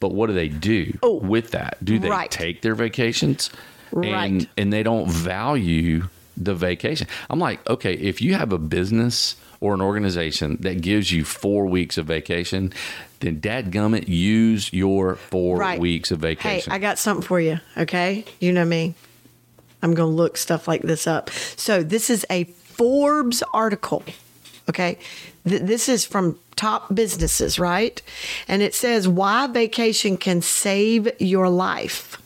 [0.00, 2.30] but what do they do Oh, with that do they right.
[2.30, 3.50] take their vacations
[3.92, 4.48] and Right.
[4.56, 9.72] and they don't value the vacation i'm like okay if you have a business or
[9.74, 12.72] an organization that gives you four weeks of vacation
[13.20, 15.78] then dadgummit use your four Right.
[15.80, 17.60] weeks of vacation Hey, I got something for you.
[17.78, 18.24] Okay.
[18.40, 18.94] You know me.
[19.82, 21.30] I'm going to look stuff like this up.
[21.56, 22.44] So, this is a
[22.76, 24.02] Forbes article.
[24.68, 24.98] Okay.
[25.46, 28.00] Th- this is from top businesses, right?
[28.48, 32.16] And it says why vacation can save your life.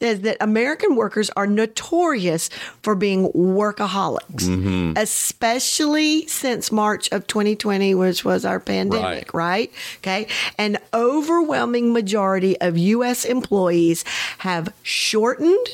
[0.00, 2.48] says that American workers are notorious
[2.82, 4.92] for being workaholics, Mm-hmm.
[4.96, 9.72] especially since March of 2020, which was our pandemic, right.
[9.98, 10.26] Okay.
[10.56, 13.24] An overwhelming majority of U.S.
[13.24, 14.04] employees
[14.38, 15.66] have shortened,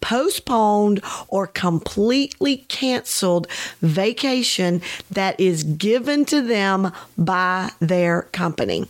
[0.00, 3.46] postponed, or completely canceled
[3.80, 8.86] vacation that is given to them by their company.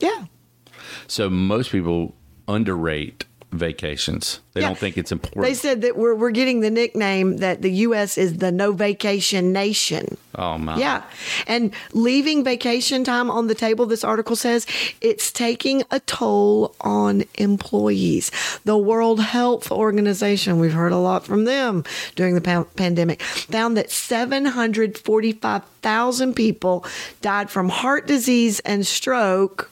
[0.00, 0.26] Yeah.
[1.06, 2.14] So most people
[2.48, 4.40] underrate vacations.
[4.54, 4.68] They Yeah.
[4.68, 5.44] don't think it's important.
[5.44, 8.16] They said that we're, we're getting the nickname that the U.S.
[8.18, 10.16] is the no vacation nation.
[10.36, 10.76] oh my.
[10.78, 11.02] Yeah.
[11.46, 14.66] And leaving vacation time on the table, this article says,
[15.00, 18.30] it's taking a toll on employees.
[18.64, 21.84] The World Health Organization, we've heard a lot from them
[22.16, 26.84] during the pan- pandemic, found that 745,000 people
[27.20, 29.68] died from heart disease and stroke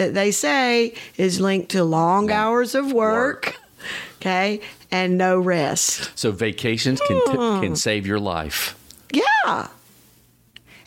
[0.00, 3.54] that they say is linked to long hours of work.
[4.16, 4.60] Okay.
[4.90, 6.10] And no rest.
[6.18, 7.60] So vacations can t- hmm.
[7.60, 8.78] can save your life.
[9.12, 9.68] Yeah.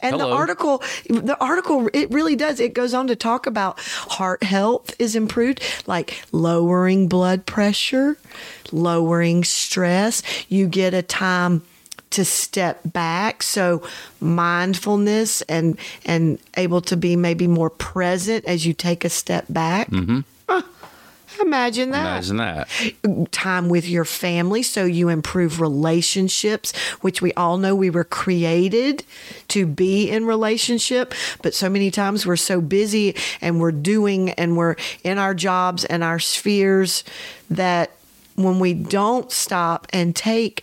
[0.02, 2.60] And the article, the article, it really does.
[2.60, 8.18] It goes on to talk about heart health is improved, like lowering blood pressure,
[8.72, 10.22] lowering stress.
[10.50, 11.62] You get a time
[12.14, 13.82] to step back, so
[14.22, 19.90] mindfulness and and able to be maybe more present as you take a step back.
[19.90, 20.20] Mm-hmm.
[20.50, 20.62] Huh.
[21.42, 23.32] imagine that Imagine that.
[23.32, 29.04] time with your family so you improve relationships which we all know we were created
[29.48, 34.58] to be in relationship but so many times we're so busy and we're doing and
[34.58, 37.04] we're in our jobs and our spheres
[37.50, 37.90] that
[38.36, 40.62] when we don't stop and take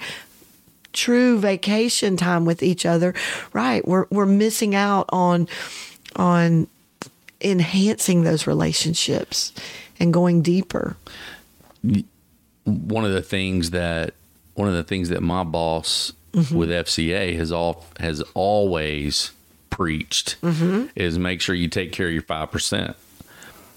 [0.93, 3.15] true vacation time with each other
[3.53, 5.47] right we're we're missing out on
[6.17, 6.67] on
[7.41, 9.53] enhancing those relationships
[9.99, 10.97] and going deeper
[12.65, 14.15] One of the things that
[14.55, 16.55] one of the things that my boss Mm-hmm.
[16.57, 19.33] with FCA has all has always
[19.69, 20.87] preached Mm-hmm.
[20.95, 22.95] is make sure you take care of your five percent.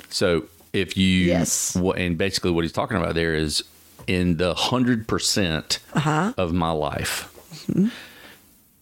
[0.10, 1.76] So if you Yes.
[1.76, 3.64] and basically what he's talking about there is
[4.08, 6.34] in the hundred percent Uh-huh.
[6.38, 7.30] of my life,
[7.68, 7.88] Mm-hmm.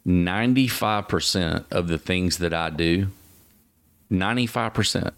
[0.06, 3.08] 95 percent of the things that I do,
[4.10, 5.14] ninety five percent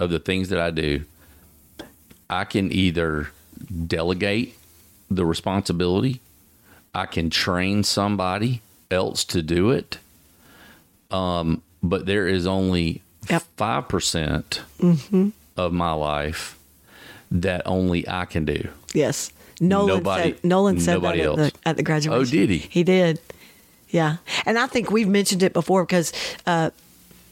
[0.00, 1.04] of the things that I do,
[2.28, 3.30] I can either
[3.86, 4.56] delegate
[5.10, 6.20] the responsibility,
[6.94, 9.98] I can train somebody else to do it.
[11.10, 13.42] Um, but there is only Yep.
[13.58, 15.28] 5% Mm-hmm.
[15.56, 16.58] of my life
[17.30, 18.68] that only I can do.
[18.94, 19.32] Yes.
[19.60, 22.20] Nolan Nobody- said Nolan said that at the, at the graduation.
[22.20, 22.58] Oh, did he?
[22.58, 23.20] He did.
[23.90, 24.16] Yeah.
[24.46, 26.12] And I think we've mentioned it before because
[26.46, 26.70] uh,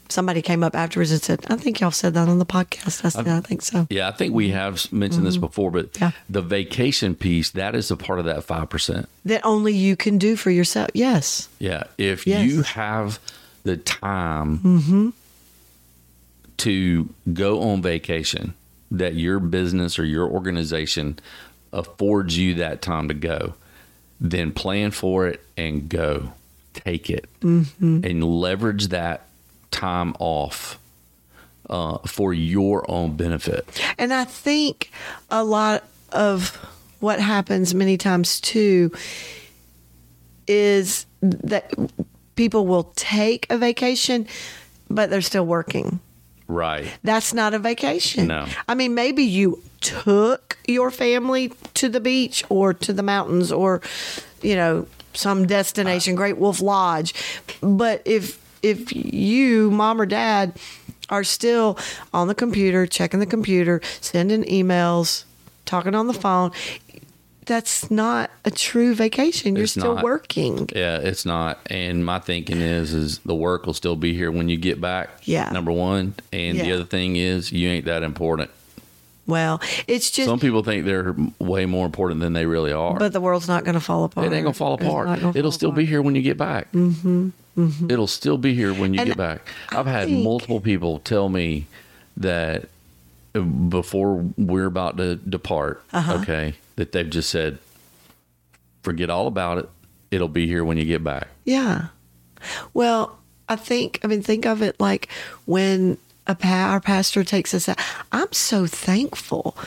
[0.09, 3.03] somebody came up afterwards and said, I think y'all said that on the podcast.
[3.05, 3.87] I said, I think so.
[3.89, 6.03] Yeah, I think we have mentioned this before, but Mm-hmm.
[6.03, 6.11] Yeah.
[6.29, 9.07] the vacation piece, that is a part of that 5%.
[9.25, 10.89] That only you can do for yourself.
[10.93, 11.49] Yes.
[11.59, 11.83] Yeah.
[11.97, 12.45] If Yes.
[12.45, 13.19] you have
[13.63, 15.09] the time Mm-hmm.
[16.57, 18.53] to go on vacation,
[18.91, 21.19] that your business or your organization
[21.73, 23.53] affords you that time to go,
[24.19, 26.33] then plan for it and go.
[26.73, 28.01] Take it Mm-hmm.
[28.05, 29.25] and leverage that
[29.71, 30.79] time off
[31.69, 33.67] uh, for your own benefit.
[33.97, 34.91] And I think
[35.29, 36.55] a lot of
[36.99, 38.91] what happens many times too
[40.47, 41.73] is that
[42.35, 44.27] people will take a vacation,
[44.89, 45.99] but they're still working.
[46.47, 46.87] Right.
[47.03, 48.27] That's not a vacation.
[48.27, 48.47] No.
[48.67, 53.81] I mean, maybe you took your family to the beach or to the mountains or,
[54.41, 57.13] you know, some destination, Great Wolf Lodge.
[57.61, 60.53] But if if you, mom or dad,
[61.09, 61.77] are still
[62.13, 65.23] on the computer, checking the computer, sending emails,
[65.65, 66.51] talking on the phone,
[67.45, 69.55] that's not a true vacation.
[69.55, 70.03] You're It's still not.
[70.03, 70.69] working.
[70.75, 71.59] Yeah, it's not.
[71.67, 75.09] And my thinking is, is the work will still be here when you get back.
[75.23, 75.49] Yeah.
[75.49, 78.51] Number one, and the other thing is, you ain't that important.
[79.29, 82.97] Well, it's just Some people think they're way more important than they really are.
[82.97, 84.27] but the world's not going to fall apart.
[84.27, 85.05] it ain't gonna fall apart.
[85.07, 85.77] gonna It'll fall still apart.
[85.77, 86.71] be here when you get back.
[86.73, 87.29] Mm-hmm.
[87.91, 89.47] It'll still be here when you And get back.
[89.71, 91.67] I've had think- multiple people tell me
[92.17, 92.69] that
[93.35, 96.19] uh, before we're about to depart, Uh-huh.
[96.21, 97.59] okay, that they've just said,
[98.83, 99.69] forget all about it.
[100.11, 101.27] It'll be here when you get back.
[101.45, 101.87] Yeah.
[102.73, 105.09] Well, I think, I mean, think of it like
[105.45, 105.97] when
[106.33, 107.79] pa- our pastor takes us out.
[108.11, 109.57] I'm so thankful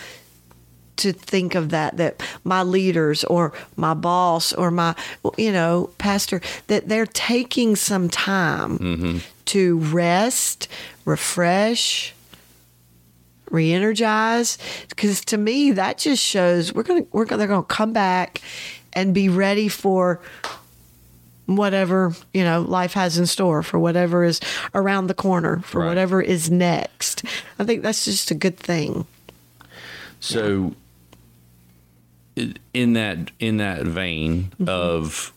[0.97, 4.95] to think of that, that my leaders or my boss or my,
[5.37, 9.19] you know, pastor, that they're taking some time mm-hmm.
[9.47, 10.69] to rest,
[11.05, 12.15] refresh,
[13.51, 14.57] re-energize
[14.89, 18.41] because to me that just shows we're gonna we're gonna they're gonna come back
[18.95, 20.23] and be ready for
[21.47, 24.41] whatever you know life has in store for whatever is
[24.75, 25.89] around the corner for Right.
[25.89, 27.25] whatever is next.
[27.59, 29.07] I think that's just a good thing.
[30.21, 30.75] So,
[32.39, 34.69] i- in that in that vein mm-hmm.
[34.69, 35.33] of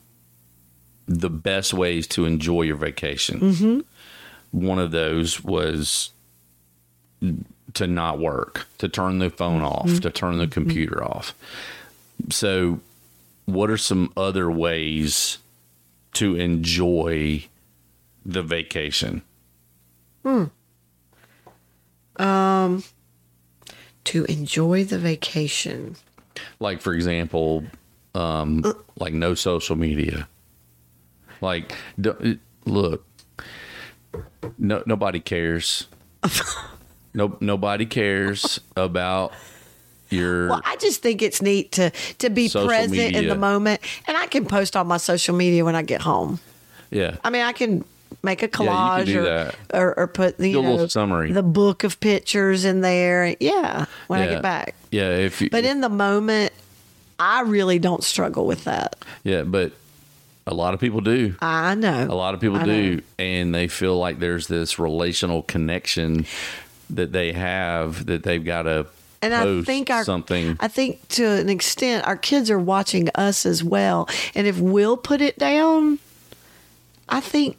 [1.07, 3.79] the best ways to enjoy your vacation, mm-hmm.
[4.51, 6.11] one of those was
[7.73, 9.91] to not work, to turn the phone mm-hmm.
[9.93, 11.33] off, to turn the computer off.
[12.29, 12.79] So,
[13.45, 15.37] what are some other ways
[16.15, 17.45] to enjoy
[18.25, 19.21] the vacation?
[20.23, 20.45] Hmm.
[22.17, 22.83] Um,
[24.05, 25.95] To enjoy the vacation
[26.59, 27.63] like for example
[28.13, 28.61] um
[28.99, 30.27] like no social media
[31.41, 33.05] like d- look
[34.57, 35.87] no nobody cares
[37.13, 39.31] no nobody cares about
[40.15, 44.17] your Well, I just think it's neat to to be present in the moment, and
[44.17, 46.39] I can post on my social media when I get home.
[46.91, 47.83] yeah I mean, I can
[48.23, 51.31] make a collage do or, or or put the know, summary.
[51.31, 53.35] the book of pictures in there.
[53.39, 54.75] Yeah, when I get back.
[54.91, 56.53] yeah if you But in the moment,
[57.19, 58.95] I really don't struggle with that.
[59.23, 59.73] yeah but
[60.47, 63.01] a lot of people do I know a lot of people I do know.
[63.17, 66.25] and they feel like there's this relational connection
[66.91, 68.85] that they have that they've got to
[69.21, 73.45] And I think our something I think to an extent our kids are watching us
[73.45, 74.07] as well.
[74.35, 75.99] And if we'll put it down,
[77.09, 77.57] I think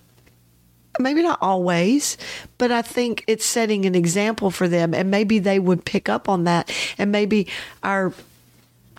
[0.98, 2.16] maybe not always,
[2.58, 6.28] but I think it's setting an example for them and maybe they would pick up
[6.28, 7.48] on that and maybe
[7.82, 8.12] our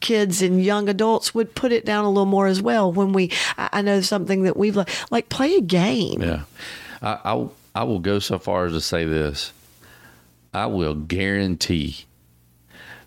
[0.01, 3.31] kids and young adults would put it down a little more as well when we
[3.57, 6.21] I know something that we've like, like play a game.
[6.21, 6.43] Yeah,
[7.01, 9.53] I, I I will go so far as to say this.
[10.53, 12.06] I will guarantee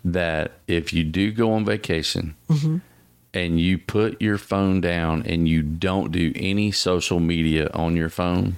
[0.03, 2.35] that if you do go on vacation
[3.33, 8.09] and you put your phone down and you don't do any social media on your
[8.09, 8.55] phone,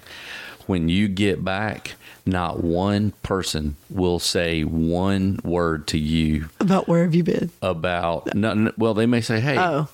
[0.67, 7.03] when you get back, not one person will say one word to you About where
[7.03, 7.49] have you been?
[7.61, 8.71] about nothing.
[8.77, 9.89] Well, they may say, "Hey, Oh,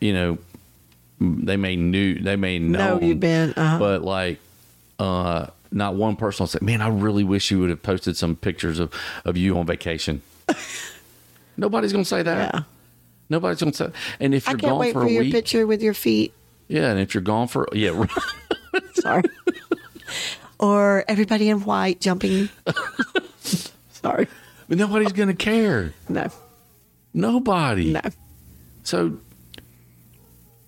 [0.00, 0.38] you know,
[1.20, 3.78] they may knew they may know No, you've been, uh-huh.
[3.78, 4.38] but like,
[4.98, 8.36] uh, not one person will say, "Man, I really wish you would have posted some
[8.36, 8.90] pictures of
[9.26, 10.22] of you on vacation."
[11.56, 12.54] Nobody's gonna say that.
[12.54, 12.60] yeah.
[13.28, 13.90] Nobody's gonna say.
[14.20, 16.32] And if you're can't gone wait for for a your week, picture with your feet.
[16.68, 18.06] yeah, and if you're gone for yeah.
[18.94, 19.22] Sorry.
[20.58, 22.48] or everybody in white jumping.
[23.90, 24.28] Sorry.
[24.68, 25.92] but nobody's gonna care.
[26.08, 26.28] No.
[27.14, 27.92] Nobody.
[27.92, 28.00] No.
[28.82, 29.18] So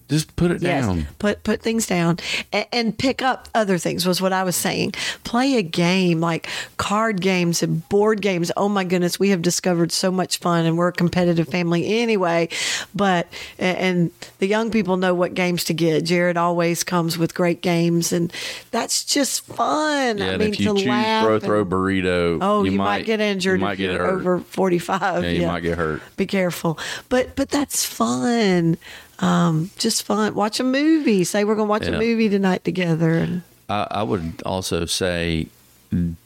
[0.09, 0.85] just put it Yes.
[0.87, 1.07] down.
[1.19, 2.19] Put put things down
[2.53, 4.93] and, and pick up other things was what I was saying.
[5.25, 8.51] Play a game like card games and board games.
[8.57, 12.49] Oh my goodness, we have discovered so much fun and we're a competitive family anyway.
[12.95, 16.05] But and the young people know what games to get.
[16.05, 18.33] Jared always comes with great games and
[18.71, 20.19] that's just fun.
[20.19, 23.05] Yeah, I mean if you to choose laugh throw and- throw burrito, Oh, you, might,
[23.05, 23.61] get injured.
[23.61, 24.09] You might get hurt.
[24.21, 25.25] over forty five.
[25.25, 26.01] yeah, you might get hurt.
[26.17, 26.79] Be careful.
[27.09, 28.79] But but that's fun.
[29.21, 30.35] Um, just fun.
[30.35, 31.25] Watch a movie.
[31.25, 31.95] Say we're gonna watch Yeah.
[31.97, 33.15] a movie tonight together.
[33.15, 35.49] And I, I would also say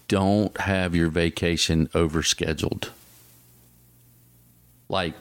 [0.08, 2.90] don't have your vacation overscheduled.
[4.88, 5.14] Like,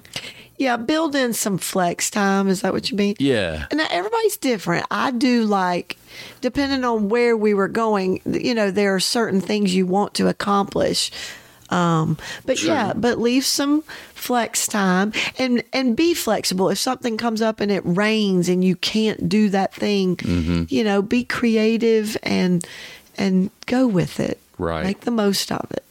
[0.58, 2.48] yeah, build in some flex time.
[2.50, 3.16] Is that what you mean?
[3.20, 4.86] yeah, And everybody's different.
[4.92, 5.98] I do like,
[6.42, 10.28] depending on where we were going, you know, there are certain things you want to
[10.28, 11.10] accomplish.
[11.72, 12.70] Um, but True.
[12.70, 13.82] yeah, but leave some
[14.14, 16.70] flex time and and be flexible.
[16.70, 20.64] If something comes up and it rains and you can't do that thing, Mm-hmm.
[20.68, 22.66] you know, be creative and
[23.18, 24.40] and go with it.
[24.58, 24.84] Right.
[24.84, 25.84] Make the most of it.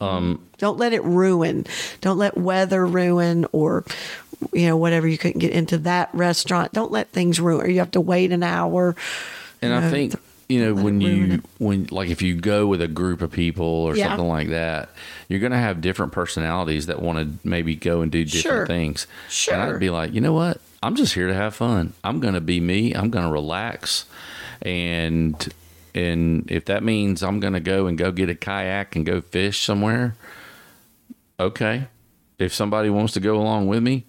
[0.00, 1.66] Um, Don't let it ruin.
[2.00, 3.84] Don't let weather ruin or
[4.52, 6.72] you know whatever you couldn't get into that restaurant.
[6.72, 7.64] Don't let things ruin.
[7.66, 8.96] Or you have to wait an hour.
[9.60, 12.80] and you I think th- you know when you when like if you go with
[12.82, 14.08] a group of people or Yeah.
[14.08, 14.90] something like that,
[15.28, 18.66] you're going to have different personalities that want to maybe go and do different Sure.
[18.66, 19.06] things.
[19.28, 19.54] Sure.
[19.54, 20.60] and I'd be like, you know what?
[20.82, 21.92] I'm just here to have fun.
[22.02, 22.92] I'm going to be me.
[22.92, 24.04] I'm going to relax,
[24.60, 25.36] and
[25.94, 29.20] and if that means I'm going to go and go get a kayak and go
[29.20, 30.16] fish somewhere,
[31.38, 31.86] okay.
[32.38, 34.04] If somebody wants to go along with me,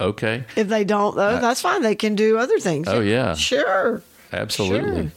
[0.00, 1.80] okay, If they don't though, uh, that's fine.
[1.82, 2.86] They can do other things.
[2.88, 3.34] Oh, yeah.
[3.34, 4.02] sure.
[4.32, 5.02] absolutely.
[5.04, 5.12] Sure.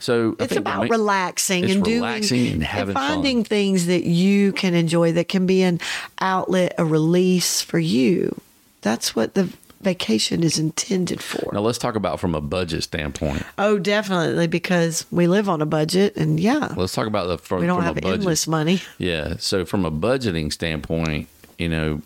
[0.00, 3.08] So I It's about relaxing it's and doing relaxing and having fun.
[3.08, 5.80] finding things that you can enjoy that can be an
[6.20, 8.40] outlet, a release for you.
[8.82, 9.50] That's what the
[9.80, 11.52] vacation is intended for.
[11.52, 13.44] Now let's talk about from a budget standpoint.
[13.58, 17.60] Oh, definitely, because we live on a budget, and yeah, Let's talk about the from,
[17.60, 18.80] we don't from have endless money.
[18.98, 19.36] Yeah.
[19.38, 22.02] So from a budgeting standpoint, you know,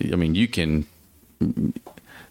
[0.00, 0.86] I mean, you can,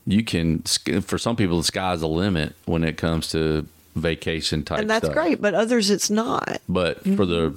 [0.06, 4.80] you can, for some people, the sky's the limit when it comes to vacation type
[4.80, 5.14] And that's stuff.
[5.16, 6.62] great, but others it's not.
[6.68, 7.56] But for the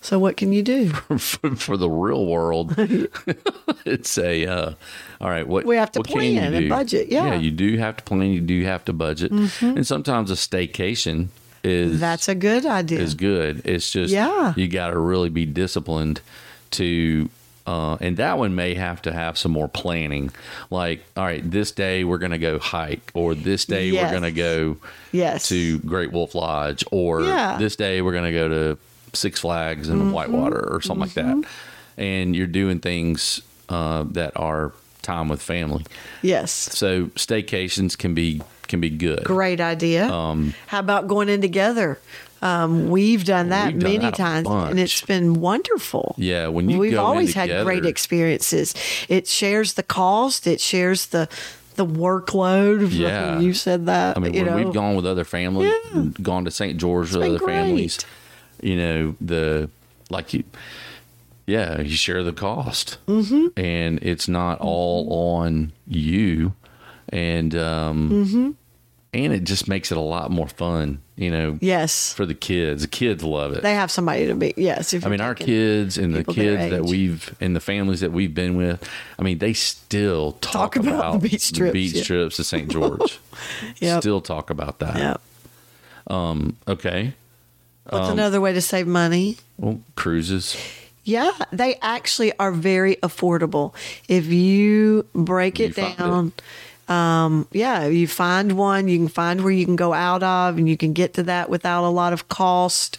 [0.00, 0.90] So what can you do?
[1.18, 2.74] for, for the real world,
[3.84, 4.72] it's a uh,
[5.20, 5.46] all right.
[5.46, 7.30] What We have to plan and budget, yeah.
[7.32, 7.42] Mm-hmm.
[7.42, 8.30] you do have to plan.
[8.30, 11.28] You do have to budget, and sometimes a staycation
[11.64, 13.00] is That's a good idea.
[13.00, 13.62] is good.
[13.64, 14.54] It's just Yeah.
[14.56, 16.20] you got to really be disciplined
[16.72, 17.28] to.
[17.68, 20.30] Uh, and that one may have to have some more planning.
[20.70, 24.04] Like, all right, this day we're going to go hike, or this day Yes.
[24.04, 24.76] we're going to go
[25.12, 25.48] yes.
[25.50, 27.52] to Great Wolf Lodge, or Yeah.
[27.52, 27.62] Mm-hmm.
[27.62, 28.78] this day we're going to go to
[29.12, 31.44] Six Flags in Whitewater, or something like that.
[31.98, 35.84] And you're doing things uh, that are time with family.
[36.22, 36.50] yes.
[36.52, 39.24] So staycations can be can be good.
[39.24, 40.06] Great idea.
[40.12, 41.98] Um, How about going in together?
[42.40, 46.14] Um, we've done that We've done many that times, and it's been wonderful.
[46.18, 48.74] Yeah, when you we've always had great experiences.
[49.08, 50.46] It shares the cost.
[50.46, 51.28] It shares the
[51.74, 52.92] the workload.
[52.92, 53.38] Yeah.
[53.38, 54.16] you said that.
[54.16, 54.56] I mean, when know.
[54.56, 56.04] we've gone with other families, Yeah.
[56.22, 56.76] gone to St.
[56.78, 57.98] George with other families,
[58.60, 59.70] you know, the
[60.10, 60.44] like you,
[61.46, 63.48] yeah, you share the cost, mm-hmm.
[63.58, 65.06] and it's not all
[65.38, 66.54] on you,
[67.08, 68.50] and um, Mm-hmm.
[69.14, 72.82] And it just makes it a lot more fun, you know, yes, for the kids.
[72.82, 73.62] The kids love it.
[73.62, 74.52] they have somebody to be.
[74.56, 78.12] Yes, if I mean, our kids and the kids that we've and the families that
[78.12, 78.86] we've been with,
[79.18, 82.02] I mean, they still talk, Talk about the beach trips, beach yeah.
[82.02, 82.68] trips to St.
[82.70, 83.18] George.
[83.80, 84.02] Yep.
[84.02, 84.96] Still talk about that.
[84.96, 85.16] Yeah.
[86.66, 87.14] Okay.
[87.88, 89.36] What's Um, another way to save money?
[89.56, 90.56] Well, cruises.
[91.04, 93.72] Yeah, they actually are very affordable.
[94.08, 96.32] If you break it You find down,
[96.88, 100.68] um, yeah, you find one, you can find where you can go out of, and
[100.68, 102.98] you can get to that without a lot of cost.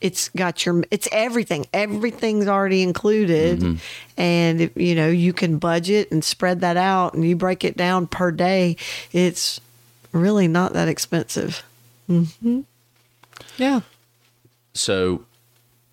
[0.00, 1.66] It's got your, it's everything.
[1.74, 3.76] Everything's already included, Mm-hmm.
[4.16, 7.76] and if, you know you can budget and spread that out, and you break it
[7.76, 8.76] down per day.
[9.12, 9.60] It's
[10.12, 11.62] really not that expensive.
[12.06, 12.60] hmm
[13.58, 13.80] Yeah,
[14.72, 15.24] So,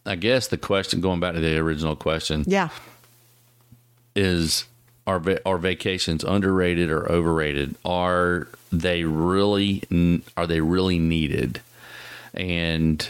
[0.05, 2.69] I guess the question, going back to the original question, yeah.
[4.15, 4.63] is
[5.07, 7.75] are are vacations underrated or overrated?
[7.85, 9.81] Are they really
[10.35, 11.61] are they really needed?
[12.33, 13.09] And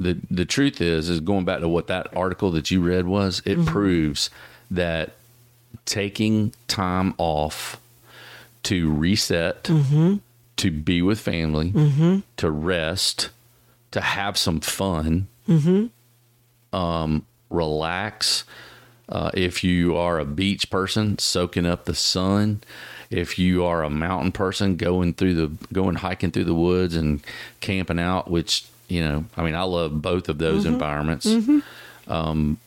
[0.00, 3.42] the the truth is is going back to what that article that you read was,
[3.44, 3.66] it mm-hmm.
[3.66, 4.30] proves
[4.70, 5.12] that
[5.84, 7.78] taking time off
[8.64, 10.16] to reset, mm-hmm.
[10.56, 12.18] to be with family, mm-hmm.
[12.38, 13.30] to rest,
[13.90, 15.28] to have some fun,
[16.72, 18.44] um, relax.
[19.08, 22.60] Uh, if you are a beach person, soaking up the sun.
[23.10, 27.20] If you are a mountain person, going through the going hiking through the woods and
[27.60, 31.26] camping out, which you know, I mean, I love both of those environments.
[32.06, 32.58] Um,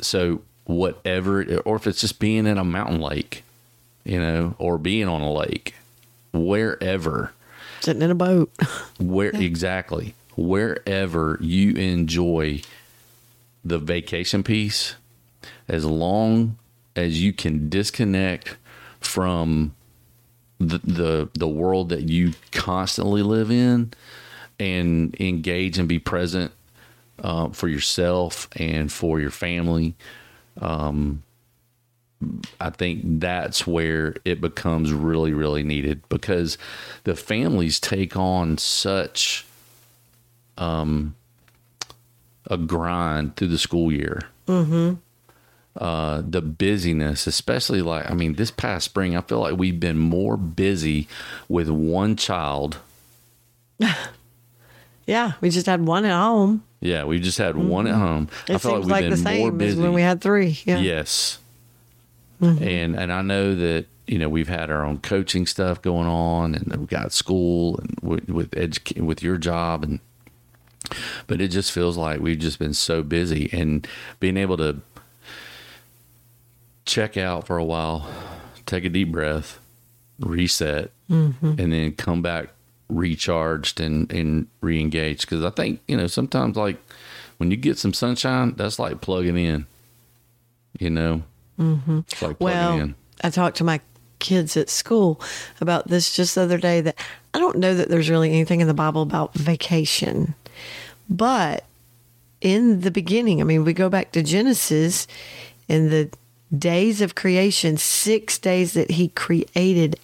[0.00, 3.42] so whatever, it- or if it's just being in a mountain lake,
[4.04, 5.74] you know, or being on a lake,
[6.32, 7.32] wherever
[7.80, 8.50] Sitting in a boat.
[8.98, 12.62] where exactly wherever you enjoy
[13.64, 14.94] the vacation piece
[15.68, 16.58] as long
[16.94, 18.56] as you can disconnect
[19.00, 19.74] from
[20.58, 23.92] the the, the world that you constantly live in
[24.58, 26.52] and engage and be present
[27.22, 29.94] uh, for yourself and for your family
[32.60, 36.56] I think that's where it becomes really, really needed because
[37.04, 39.44] the families take on such
[40.56, 41.14] um,
[42.50, 44.22] a grind through the school year.
[44.46, 44.94] Mm-hmm.
[45.76, 49.98] Uh, the busyness, especially like, I mean, this past spring, I feel like we've been
[49.98, 51.06] more busy
[51.48, 52.78] with one child.
[55.06, 56.64] Yeah, we just had one at home.
[56.80, 58.28] Yeah, we just had one at home.
[58.48, 59.82] It I feel seems like like, we've the been more same as busy.
[59.82, 60.58] when we had three.
[60.64, 60.78] Yeah.
[60.78, 61.38] Yes.
[62.40, 66.54] And and I know that you know we've had our own coaching stuff going on,
[66.54, 70.00] and we've got school and with with, educa- with your job, and
[71.28, 73.86] but it just feels like we've just been so busy, and
[74.20, 74.78] being able to
[76.86, 78.08] check out for a while,
[78.64, 79.58] take a deep breath,
[80.18, 82.48] reset, and then come back
[82.88, 85.22] recharged and and re-engaged.
[85.22, 86.78] Because I think you know sometimes like
[87.36, 89.66] when you get some sunshine, that's like plugging in.
[90.78, 91.22] You know,
[91.58, 92.00] mm-hmm.
[92.22, 92.94] like plugging Well, in.
[93.22, 93.80] I talked to my
[94.18, 95.20] kids at school
[95.60, 96.98] about this just the other day that
[97.34, 100.34] I don't know that there's really anything in the Bible about vacation.
[101.08, 101.64] But
[102.40, 105.06] in the beginning, I mean, we go back to Genesis
[105.68, 106.10] in the
[106.56, 109.98] days of creation, six days that he created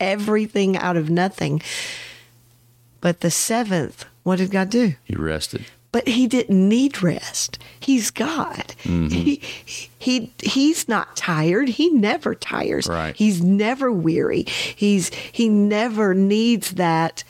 [0.00, 1.62] everything out of nothing.
[3.00, 4.94] But the seventh, what did God do?
[5.04, 5.64] He rested.
[5.92, 7.58] But he didn't need rest.
[7.80, 8.74] He's God.
[8.82, 9.08] Mm-hmm.
[9.08, 9.42] He,
[9.98, 11.68] he he's not tired.
[11.68, 12.86] He never tires.
[12.86, 13.16] Right.
[13.16, 14.42] He's never weary.
[14.42, 17.24] He's he never needs that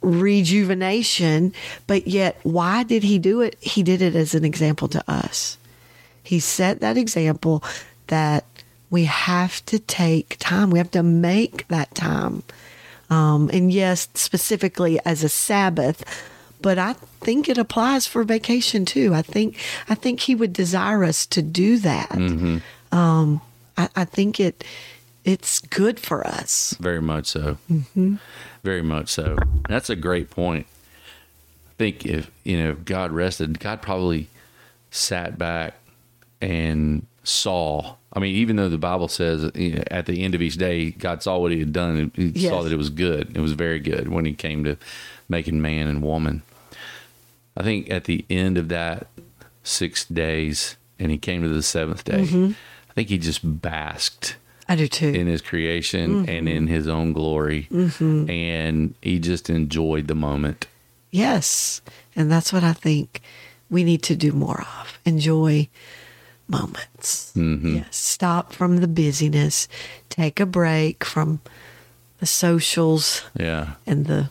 [0.00, 1.52] rejuvenation.
[1.86, 3.56] But yet, why did he do it?
[3.60, 5.58] He did it as an example to us.
[6.26, 7.62] He set that example
[8.08, 8.44] that
[8.90, 10.70] we have to take time.
[10.70, 12.42] We have to make that time.
[13.10, 16.04] Um, and yes, specifically as a Sabbath,
[16.60, 19.14] but I think it applies for vacation too.
[19.14, 19.56] I think
[19.88, 22.10] I think he would desire us to do that.
[22.92, 23.40] Um,
[23.76, 24.64] I, I think it
[25.24, 26.74] it's good for us.
[26.80, 27.58] Very much so.
[28.64, 29.36] Very much so.
[29.68, 30.66] That's a great point.
[31.68, 34.28] I think if you know if God rested, God probably
[34.90, 35.74] sat back
[36.40, 37.94] and saw.
[38.12, 40.90] I mean, even though the Bible says you know, at the end of each day,
[40.90, 42.10] God saw what He had done.
[42.14, 42.50] He Yes.
[42.50, 43.36] saw that it was good.
[43.36, 44.76] It was very good when He came to
[45.28, 46.42] making man and woman.
[47.56, 49.08] I think at the end of that
[49.62, 52.22] six days, and He came to the seventh day.
[52.22, 52.52] Mm-hmm.
[52.90, 54.36] I think He just basked
[54.68, 55.08] I do too.
[55.08, 56.28] in his creation mm-hmm.
[56.28, 57.68] and in his own glory.
[57.70, 58.28] Mm-hmm.
[58.28, 60.66] And he just enjoyed the moment.
[61.10, 61.80] Yes.
[62.16, 63.20] And that's what I think
[63.70, 64.98] we need to do more of.
[65.04, 65.68] Enjoy
[66.48, 67.32] moments.
[67.34, 67.96] Yes.
[67.96, 69.68] Stop from the busyness.
[70.08, 71.40] Take a break from
[72.18, 73.74] the socials Yeah.
[73.86, 74.30] and the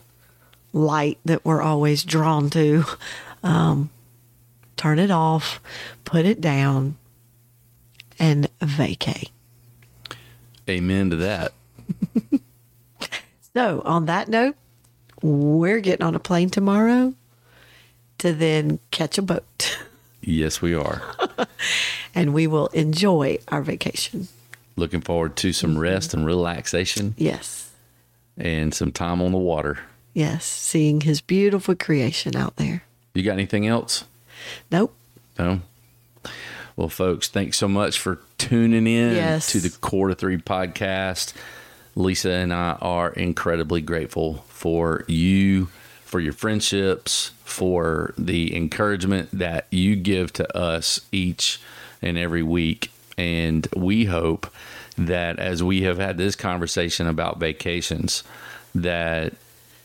[0.72, 2.84] light that we're always drawn to.
[3.42, 3.90] Um,
[4.76, 5.60] turn it off,
[6.04, 6.96] put it down,
[8.18, 9.30] and vacate.
[10.68, 11.52] Amen to that.
[13.54, 14.54] So, on that note,
[15.22, 17.14] we're getting on a plane tomorrow
[18.18, 19.78] to then catch a boat
[20.20, 21.00] Yes, we are.
[22.16, 24.28] and we will enjoy our vacation.
[24.74, 25.80] Looking forward to some mm-hmm.
[25.80, 27.70] rest and relaxation Yes.
[28.36, 29.78] and some time on the water.
[30.14, 30.44] Yes.
[30.44, 32.82] Seeing his beautiful creation out there.
[33.14, 34.04] You got anything else?
[34.70, 34.94] Nope.
[35.38, 35.60] No.
[36.74, 39.52] Well, folks, thanks so much for tuning in Yes.
[39.52, 41.32] to the Cord of Three podcast.
[41.94, 45.68] Lisa and I are incredibly grateful for you,
[46.04, 51.58] for your friendships, for the encouragement that you give to us each
[52.02, 52.90] and every week.
[53.18, 54.52] And we hope
[54.98, 58.22] that as we have had this conversation about vacations,
[58.74, 59.34] that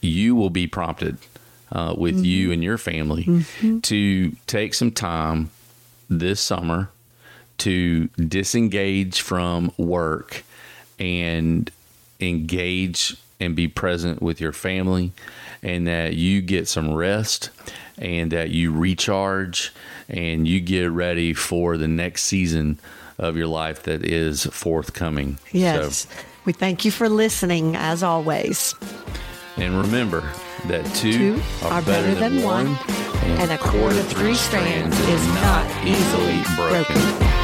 [0.01, 1.17] you will be prompted
[1.71, 3.23] uh, with you and your family
[3.81, 5.49] to take some time
[6.09, 6.89] this summer
[7.59, 10.43] to disengage from work
[10.99, 11.71] and
[12.19, 15.11] engage and be present with your family
[15.63, 17.49] and that you get some rest
[18.01, 19.71] and that you recharge
[20.09, 22.79] and you get ready for the next season
[23.17, 25.37] of your life that is forthcoming.
[25.51, 26.07] Yes.
[26.43, 28.75] we thank you for listening as always.
[29.57, 30.21] And remember
[30.65, 32.67] that two, Two are better than one,
[33.23, 37.40] and a cord of three strands is not easily broken.